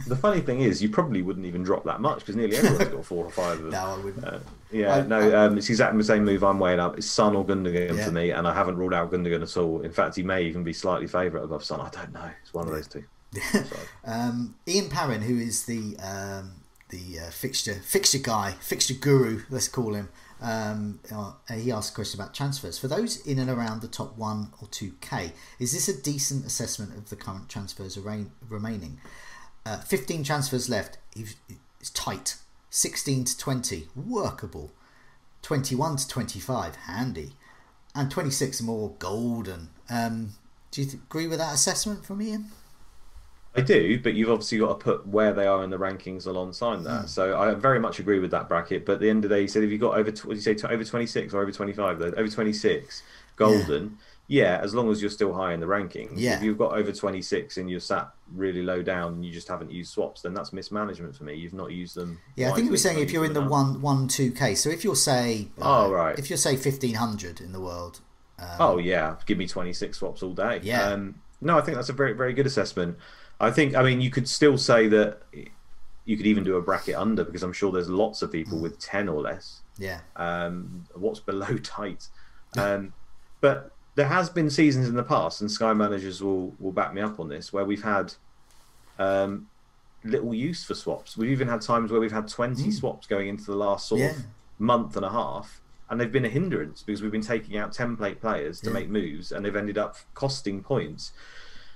[0.07, 3.05] The funny thing is, you probably wouldn't even drop that much because nearly everyone's got
[3.05, 3.71] four or five of them.
[3.71, 4.25] No, I wouldn't.
[4.25, 4.39] Uh,
[4.71, 6.97] yeah, I- no, um, it's exactly the same move I'm weighing up.
[6.97, 8.05] It's Son or Gundogan Yeah.
[8.05, 9.81] for me, and I haven't ruled out Gundogan at all.
[9.81, 11.79] In fact, he may even be slightly favourite above Son.
[11.81, 12.29] I don't know.
[12.43, 13.03] It's one of those two.
[14.05, 16.53] Um, Ian Parrin, who is the um,
[16.89, 20.09] the uh, fixture fixture guy, fixture guru, let's call him.
[20.41, 22.79] Um, uh, he asked a question about transfers.
[22.79, 26.45] For those in and around the top one or two k, is this a decent
[26.45, 28.99] assessment of the current transfers arra- remaining?
[29.65, 30.97] Uh, Fifteen transfers left.
[31.13, 31.35] He's-
[31.79, 32.35] It's tight.
[32.73, 34.71] Sixteen to twenty, workable.
[35.41, 37.33] Twenty-one to twenty-five, handy,
[37.93, 39.69] and twenty-six more golden.
[39.89, 40.35] Um,
[40.71, 42.45] do you th- agree with that assessment from Ian?
[43.53, 46.85] I do, but you've obviously got to put where they are in the rankings alongside
[46.85, 47.09] that.
[47.09, 48.85] So I very much agree with that bracket.
[48.85, 50.37] But at the end of the day, you said if you got over, tw- what
[50.37, 52.05] you say, over 26 or over 25, though?
[52.15, 53.03] Over 26,
[53.35, 53.83] golden.
[53.83, 53.89] Yeah.
[54.39, 56.13] As long as you're still high in the rankings.
[56.15, 56.37] Yeah.
[56.37, 59.71] If you've got over 26 and you're sat really low down and you just haven't
[59.71, 61.35] used swaps, then that's mismanagement for me.
[61.35, 62.19] You've not used them.
[62.37, 64.63] Yeah, I think wisely, saying if you're in the one one two case.
[64.63, 66.17] So if you're say, uh, Oh, right.
[66.17, 67.99] if you're say fifteen hundred in the world,
[68.59, 70.61] Oh yeah, give me twenty six swaps all day.
[70.63, 70.83] Yeah.
[70.87, 72.97] Um, no, I think that's a very very good assessment.
[73.39, 75.21] I think I mean you could still say that
[76.05, 78.79] you could even do a bracket under because I'm sure there's lots of people with
[78.79, 79.61] ten or less.
[79.77, 82.07] yeah, Um, what's below tight?
[82.57, 82.93] Um,
[83.41, 83.71] but
[84.01, 87.19] there has been seasons in the past, and Sky managers will will back me up
[87.19, 88.11] on this, where we've had
[88.97, 89.47] um,
[90.03, 91.15] little use for swaps.
[91.15, 94.01] We've even had times where we've had 20 swaps going into the last sort.
[94.01, 94.09] Yeah.
[94.11, 94.23] of
[94.57, 98.19] month and a half, and they've been a hindrance because we've been taking out template
[98.19, 98.73] players to Yeah.
[98.73, 101.11] make moves, and they've ended up costing points.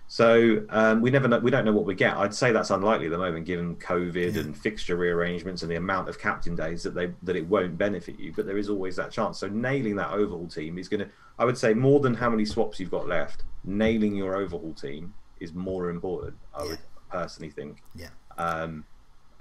[0.07, 1.39] So um, we never know.
[1.39, 2.15] We don't know what we get.
[2.15, 6.09] I'd say that's unlikely at the moment, given COVID and fixture rearrangements and the amount
[6.09, 8.31] of captain days that they that it won't benefit you.
[8.35, 9.39] But there is always that chance.
[9.39, 11.09] So nailing that overhaul team is going to.
[11.39, 13.43] I would say more than how many swaps you've got left.
[13.63, 16.35] Nailing your overhaul team is more important.
[16.53, 16.79] I would
[17.11, 17.81] personally think.
[17.95, 18.85] yeah, Um,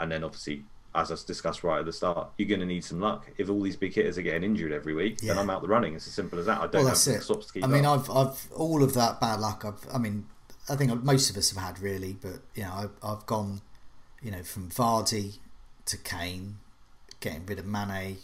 [0.00, 3.00] and then obviously, as I discussed right at the start, you're going to need some
[3.00, 3.30] luck.
[3.36, 5.94] If all these big hitters are getting injured every week, then I'm out the running.
[5.94, 6.58] It's as simple as that.
[6.58, 7.22] I don't well have that's the it.
[7.22, 8.08] swaps to keep I mean, up.
[8.08, 9.64] I've I've all of that bad luck.
[9.64, 10.26] I've I mean,
[10.68, 13.60] I think most of us have had really, but you know, I've, I've gone,
[14.22, 15.38] you know, from Vardy
[15.86, 16.56] to Kane,
[17.20, 18.16] getting rid of Mane,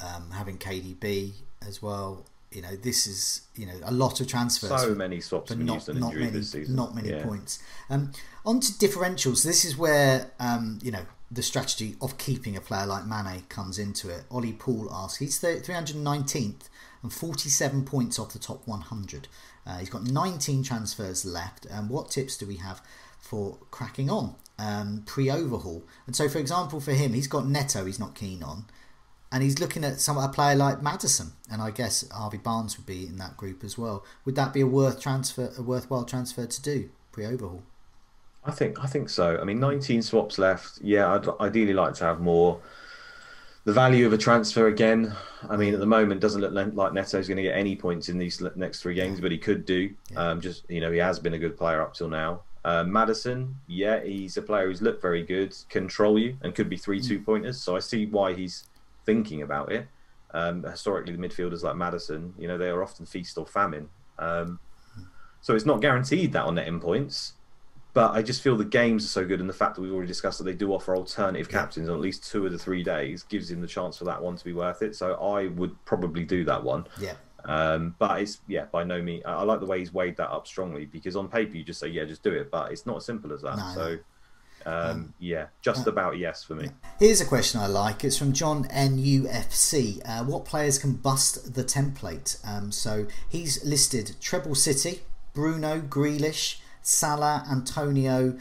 [0.00, 1.32] um, having KDB
[1.66, 2.26] as well.
[2.50, 4.70] You know, this is you know a lot of transfers.
[4.70, 6.76] so many swaps but not, not many, this season.
[6.76, 7.22] not many Yeah.
[7.22, 7.58] points.
[7.90, 8.12] Um,
[8.46, 9.44] on to differentials.
[9.44, 13.78] This is where um, you know the strategy of keeping a player like Mane comes
[13.78, 14.24] into it.
[14.30, 16.70] Ollie Paul asks, he's three hundred nineteenth
[17.02, 19.28] and forty seven points off the top one hundred.
[19.68, 21.66] Uh, he's got nineteen transfers left.
[21.66, 22.80] And what tips do we have
[23.20, 25.84] for cracking on um, pre overhaul?
[26.06, 27.84] And so, for example, for him, he's got Neto.
[27.84, 28.64] He's not keen on
[29.30, 32.86] and he's looking at some a player like Maddison, and I guess Harvey Barnes would
[32.86, 34.04] be in that group as well.
[34.24, 37.62] Would that be a worth transfer, a worthwhile transfer to do pre overhaul?
[38.44, 39.38] I think I think so.
[39.38, 40.80] I mean, 19 swaps left.
[40.80, 42.60] Yeah, I'd ideally like to have more.
[43.68, 45.14] The value of a transfer again.
[45.46, 48.16] I mean, at the moment, doesn't look like Neto's going to get any points in
[48.16, 49.90] these next three games, but he could do.
[50.16, 52.44] Um, just you know, he has been a good player up till now.
[52.64, 56.78] Uh, Maddison, yeah, he's a player who's looked very good, control you, and could be
[56.78, 57.60] three two pointers.
[57.60, 58.64] So I see why he's
[59.04, 59.86] thinking about it.
[60.30, 63.90] Um, historically, the midfielders like Maddison, you know, they are often feast or famine.
[64.18, 64.60] Um,
[65.42, 67.34] so it's not guaranteed that on netting points,
[67.98, 70.06] but I just feel the games are so good, and the fact that we've already
[70.06, 73.24] discussed that they do offer alternative captains on at least two of the three days
[73.24, 74.94] gives him the chance for that one to be worth it.
[74.94, 76.86] So I would probably do that one.
[77.00, 77.14] Yeah.
[77.44, 79.24] Um, but it's yeah, by no means.
[79.26, 81.80] I, I like the way he's weighed that up strongly because on paper you just
[81.80, 83.56] say yeah, just do it, but it's not as simple as that.
[83.56, 83.98] No, so
[84.64, 86.68] um, yeah, just about yes for me.
[87.00, 88.04] Here's a question I like.
[88.04, 90.02] It's from John NUFC.
[90.04, 92.38] Uh, what players can bust the template?
[92.46, 95.00] Um, so he's listed Treble City,
[95.34, 98.38] Bruno, Grealish, Salah, Antonio.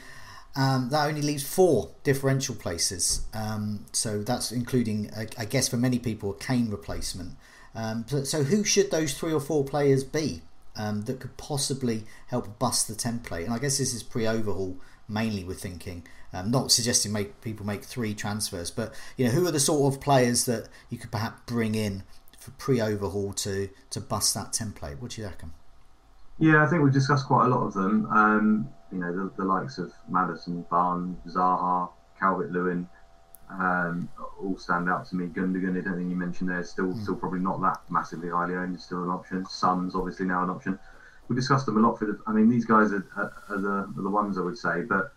[0.56, 3.26] Um, that only leaves four differential places.
[3.34, 7.36] Um, so that's including, I, guess, for many people, a Kane replacement.
[7.76, 10.42] Um, so, so who should those three or four players be
[10.76, 13.46] um, that could possibly help bust the template?
[13.46, 14.78] And I guess this is pre-overhaul
[15.08, 15.44] mainly.
[15.44, 19.52] We're thinking, um, not suggesting make people make three transfers, but you know, who are
[19.52, 22.04] the sort of players that you could perhaps bring in
[22.40, 25.00] for pre-overhaul to to bust that template?
[25.00, 25.54] What do you reckon?
[26.40, 28.06] Yeah, I think we've discussed quite a lot of them.
[28.12, 32.88] Um, you know, the, the, likes of Maddison, Barnes, Zaha, Calvert Lewin,
[33.50, 34.10] um,
[34.42, 35.28] all stand out to me.
[35.28, 37.02] Gundogan, I don't think you mentioned there, still mm.
[37.02, 39.46] still probably not that massively highly owned, it's still an option.
[39.46, 40.78] Son's obviously now an option.
[41.28, 42.20] We discussed them a lot for the.
[42.28, 45.14] I mean, these guys are, are, are the are the ones I would say, but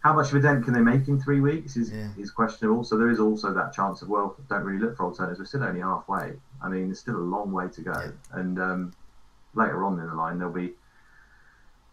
[0.00, 2.08] how much of a dent can they make in three weeks is yeah.
[2.18, 2.84] is questionable.
[2.84, 5.38] So there is also that chance of well, don't really look for alternatives.
[5.38, 6.34] We're still only halfway.
[6.62, 8.38] I mean, there's still a long way to go, yeah.
[8.38, 8.92] and um,
[9.56, 10.72] later on in the line there'll be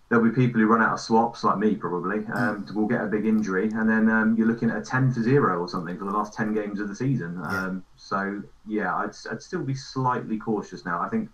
[0.10, 2.36] there'll be people who run out of swaps like me probably mm.
[2.36, 5.24] um, will get a big injury and then um, you're looking at a 10 to
[5.24, 7.66] 0 or something for the last 10 games of the season yeah.
[7.66, 11.30] Um, so yeah I'd, I'd still be slightly cautious now I think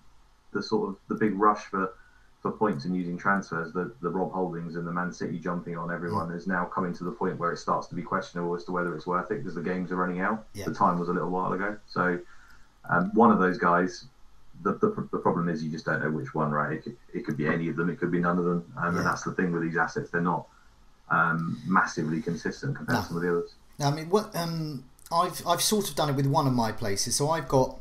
[0.53, 1.93] the sort of the big rush for
[2.41, 5.91] for points and using transfers the, the Rob Holdings and the Man City jumping on
[5.91, 6.37] everyone mm.
[6.37, 8.95] is now coming to the point where it starts to be questionable as to whether
[8.95, 10.63] it's worth it because the games are running out yeah.
[10.63, 12.17] the time was a little while ago so
[12.89, 14.05] um, one of those guys
[14.61, 16.73] the, the, the, problem is you just don't know which one, right?
[16.73, 18.93] It could, it could be any of them, it could be none of them, um,
[18.93, 18.99] yeah.
[18.99, 20.47] and that's the thing with these assets; they're not
[21.09, 23.01] um, massively consistent compared no.
[23.01, 23.53] to some of the others.
[23.81, 27.15] I mean, what um, I've I've sort of done it with one of my places.
[27.15, 27.79] So I've got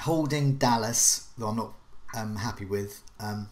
[0.00, 1.72] holding Dallas, that I'm not
[2.16, 3.48] um, happy with, um,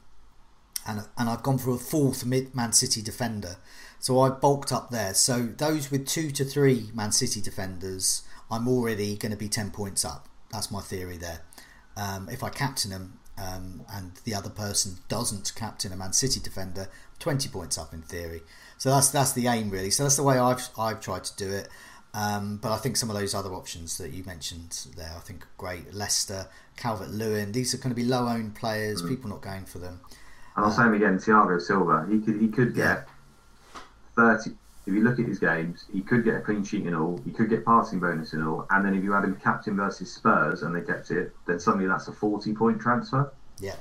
[0.87, 3.57] and and I've gone for a fourth mid Man City defender.
[3.99, 5.15] So I bulked up there.
[5.15, 9.71] So those with two to three Man City defenders, I'm already going to be ten
[9.71, 10.29] points up.
[10.53, 11.41] That's my theory there.
[11.97, 16.41] Um, if I captain him um, and the other person doesn't captain a Man City
[16.41, 16.89] defender,
[17.19, 18.43] 20 points up in theory.
[18.79, 19.91] So that's that's the aim really.
[19.91, 21.69] So that's the way I've I've tried to do it.
[22.15, 25.47] Um, but I think some of those other options that you mentioned there, I think
[25.59, 25.93] great.
[25.93, 29.03] Leicester, Calvert Lewin, these are going to be low owned players.
[29.03, 29.09] Mm.
[29.09, 30.01] People not going for them.
[30.57, 32.07] And I'll uh, say say again, Thiago Silva.
[32.11, 32.95] He could he could yeah.
[32.95, 33.09] get
[34.17, 34.53] 30,
[34.87, 37.33] if you look at his games, he could get a clean sheet in all, he
[37.33, 40.63] could get passing bonus in all, and then if you had him captain versus Spurs
[40.63, 43.33] and they kept it, then suddenly that's a 40 point transfer.
[43.59, 43.75] Yeah.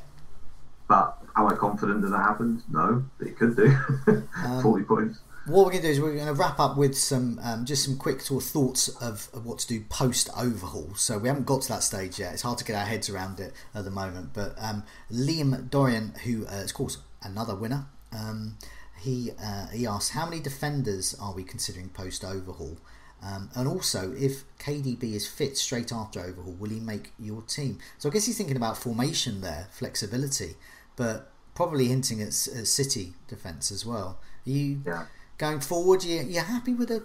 [0.87, 2.63] But am I confident that that happens?
[2.71, 3.75] No, it could do.
[4.43, 5.19] um, 40 points.
[5.47, 7.83] What we're going to do is we're going to wrap up with some um, just
[7.85, 10.95] some quick sort of thoughts of, of what to do post overhaul.
[10.95, 12.33] So we haven't got to that stage yet.
[12.33, 14.31] It's hard to get our heads around it at the moment.
[14.33, 18.57] But um, Liam Dorian, who uh, is of course another winner, um,
[19.05, 22.77] he uh, he asked how many defenders are we considering post overhaul,
[23.23, 27.77] um, and also if KDB is fit straight after overhaul, will he make your team?
[27.99, 30.55] So I guess he's thinking about formation there, flexibility,
[30.95, 34.17] but probably hinting at, at City defence as well.
[34.45, 35.05] Are you yeah.
[35.37, 36.03] going forward?
[36.03, 37.03] You you happy with a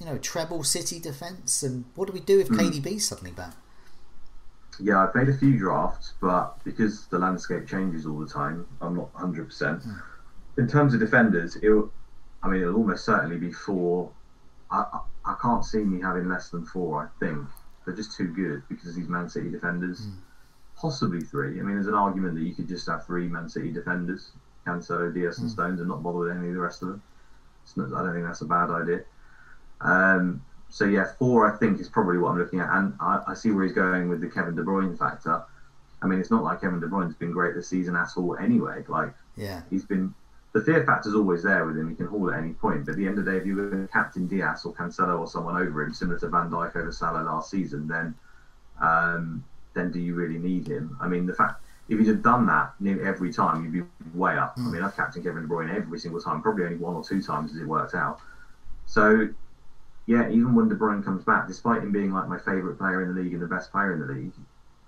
[0.00, 2.58] you know treble City defence, and what do we do if mm.
[2.58, 3.54] KDB's suddenly back?
[4.80, 8.96] Yeah, I've made a few drafts, but because the landscape changes all the time, I'm
[8.96, 9.46] not 100%.
[9.46, 10.02] Mm
[10.58, 11.70] in terms of defenders, it
[12.42, 14.10] I mean, it'll almost certainly be four.
[14.70, 17.04] I, I, I can't see me having less than four.
[17.04, 17.38] I think
[17.84, 20.06] they're just too good because these Man City defenders.
[20.06, 20.14] Mm.
[20.74, 21.60] Possibly three.
[21.60, 24.32] I mean, there's an argument that you could just have three Man City defenders,
[24.66, 25.52] Cancelo, Dias, and mm.
[25.52, 27.02] Stones, and not bother with any of the rest of them.
[27.76, 29.02] Not, I don't think that's a bad idea.
[29.80, 33.34] Um, so yeah, four I think is probably what I'm looking at, and I, I,
[33.34, 35.44] see where he's going with the Kevin De Bruyne factor.
[36.02, 38.36] I mean, it's not like Kevin De Bruyne's been great this season at all.
[38.36, 40.14] Anyway, like yeah, he's been
[40.52, 41.88] the fear factor's always there with him.
[41.88, 42.84] He can haul at any point.
[42.84, 45.26] But at the end of the day, if you're going captain Dias or Cancelo or
[45.26, 48.14] someone over him, similar to Van Dijk over Salah last season, then
[48.80, 49.44] um,
[49.74, 50.96] then do you really need him?
[51.00, 52.74] I mean, the fact if he'd have done that
[53.04, 54.56] every time, you'd be way up.
[54.56, 54.66] Mm.
[54.66, 57.22] I mean, I've captained Kevin De Bruyne every single time, probably only one or two
[57.22, 58.20] times as it worked out.
[58.86, 59.28] So,
[60.06, 63.14] yeah, even when De Bruyne comes back, despite him being like my favourite player in
[63.14, 64.32] the league and the best player in the league,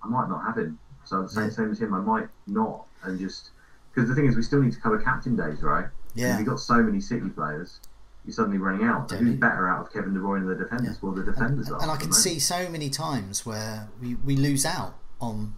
[0.03, 0.79] I might not have him.
[1.05, 3.51] So the same, same as him, I might not, and just
[3.95, 5.87] because the thing is, we still need to cover captain days, right?
[6.15, 6.37] Yeah.
[6.37, 7.81] We've got so many City players.
[8.25, 9.11] You're suddenly running out.
[9.11, 10.97] Who's better out of Kevin De Bruyne and the defenders?
[10.97, 10.99] Yeah.
[11.03, 11.83] Well, the defenders and, are.
[11.83, 15.55] And I can see so many times where we, we lose out on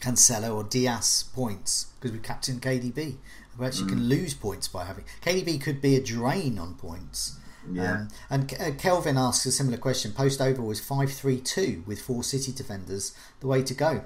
[0.00, 3.16] Cancelo or Dias points because we captain KDB.
[3.58, 7.38] We actually can lose points by having KDB could be a drain on points.
[7.70, 7.92] Yeah.
[7.92, 10.12] Um, and uh, Kelvin asks a similar question.
[10.12, 14.02] Post over was five three two with four City defenders the way to go,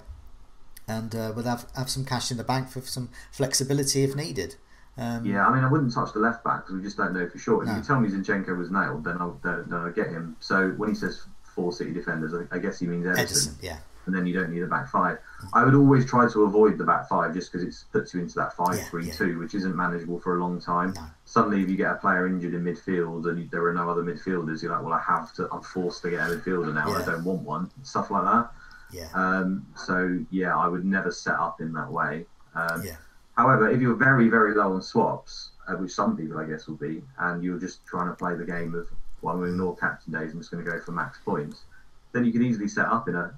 [0.88, 4.56] and uh, we'll have have some cash in the bank for some flexibility if needed.
[4.98, 7.28] Um, Yeah, I mean, I wouldn't touch the left back because we just don't know
[7.28, 7.62] for sure.
[7.62, 7.76] If No.
[7.76, 10.36] you tell me Zinchenko was nailed, then I'll, then, I'll get him.
[10.40, 13.78] So when he says four City defenders, I, I guess he means Ederson, Ederson, yeah,
[14.06, 15.18] and then you don't need a back five.
[15.52, 18.36] I would always try to avoid the back five just because it puts you into
[18.36, 19.12] that five Yeah, three yeah.
[19.12, 20.92] two, which isn't manageable for a long time.
[20.94, 21.02] No.
[21.26, 24.62] Suddenly, if you get a player injured in midfield and there are no other midfielders,
[24.62, 25.48] you're like, well, I have to.
[25.52, 26.88] I'm forced to get a midfielder now.
[26.88, 27.02] Yeah.
[27.02, 27.70] I don't want one.
[27.82, 28.50] Stuff like that.
[28.92, 32.26] Yeah, Um, so yeah, I would never set up in that way.
[32.54, 32.96] Um, yeah,
[33.36, 36.76] However, if you're very, very low on swaps, uh, which some people I guess will
[36.76, 38.88] be, and you're just trying to play the game of,
[39.20, 41.64] well, I'm going to ignore captain days, I'm just going to go for max points,
[42.12, 43.34] then you can easily set up in a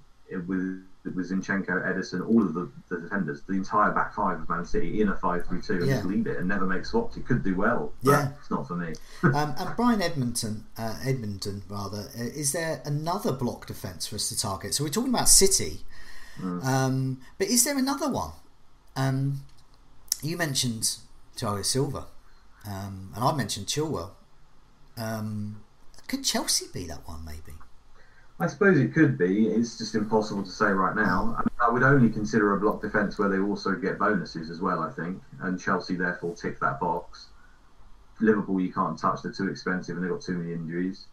[0.47, 0.85] with
[1.15, 5.01] with Zinchenko, Ederson, all of the, the defenders, the entire back five of Man City
[5.01, 5.95] in a five-three-two, and Yeah.
[5.97, 7.17] just leave it and never make swaps.
[7.17, 8.29] It could do well, but Yeah.
[8.41, 8.95] it's not for me.
[9.23, 14.29] um, and Brian Edmonton, uh, Edmonton rather, uh, is there another block defence for us
[14.29, 14.75] to target?
[14.75, 15.85] So we're talking about City,
[16.43, 18.33] um, but is there another one?
[18.97, 19.43] Um,
[20.23, 20.97] you mentioned
[21.37, 22.07] Thiago Silva,
[22.67, 24.11] um, and I mentioned Chilwell.
[24.97, 25.63] Um,
[26.09, 27.25] could Chelsea be that one?
[27.25, 27.55] Maybe.
[28.41, 29.49] I suppose it could be.
[29.49, 31.35] It's just impossible to say right now.
[31.37, 34.61] I, mean, I would only consider a block defence where they also get bonuses as
[34.61, 34.81] well.
[34.81, 37.27] I think, and Chelsea therefore tick that box.
[38.21, 41.07] Liverpool, you can't touch; they're too expensive, and they've got too many injuries.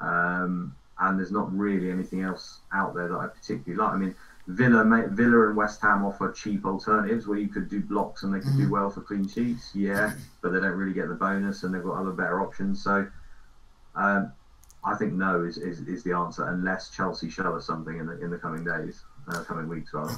[0.00, 3.92] Um, and there's not really anything else out there that I particularly like.
[3.92, 4.14] I mean,
[4.48, 8.40] Villa, Villa, and West Ham offer cheap alternatives where you could do blocks and they
[8.40, 9.70] could do well for clean sheets.
[9.72, 12.82] Yeah, but they don't really get the bonus, and they've got other better options.
[12.82, 13.06] So.
[13.94, 14.32] Um,
[14.84, 18.18] I think no is, is, is the answer unless Chelsea show us something in the
[18.22, 20.14] in the coming days, uh, coming weeks rather.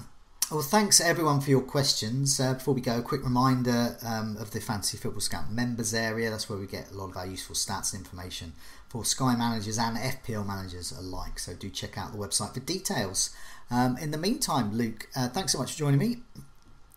[0.51, 2.39] Well, thanks everyone for your questions.
[2.39, 6.29] Uh, before we go, a quick reminder um, of the Fantasy Football Scout members area.
[6.29, 8.53] That's where we get a lot of our useful stats and information
[8.87, 11.39] for Sky managers and FPL managers alike.
[11.39, 13.31] So do check out the website for details.
[13.71, 16.19] Um, in the meantime, Luke, uh, thanks so much for joining me,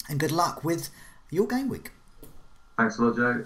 [0.10, 0.90] and good luck with
[1.32, 1.92] your game week.
[2.78, 3.46] Thanks a lot, Joe.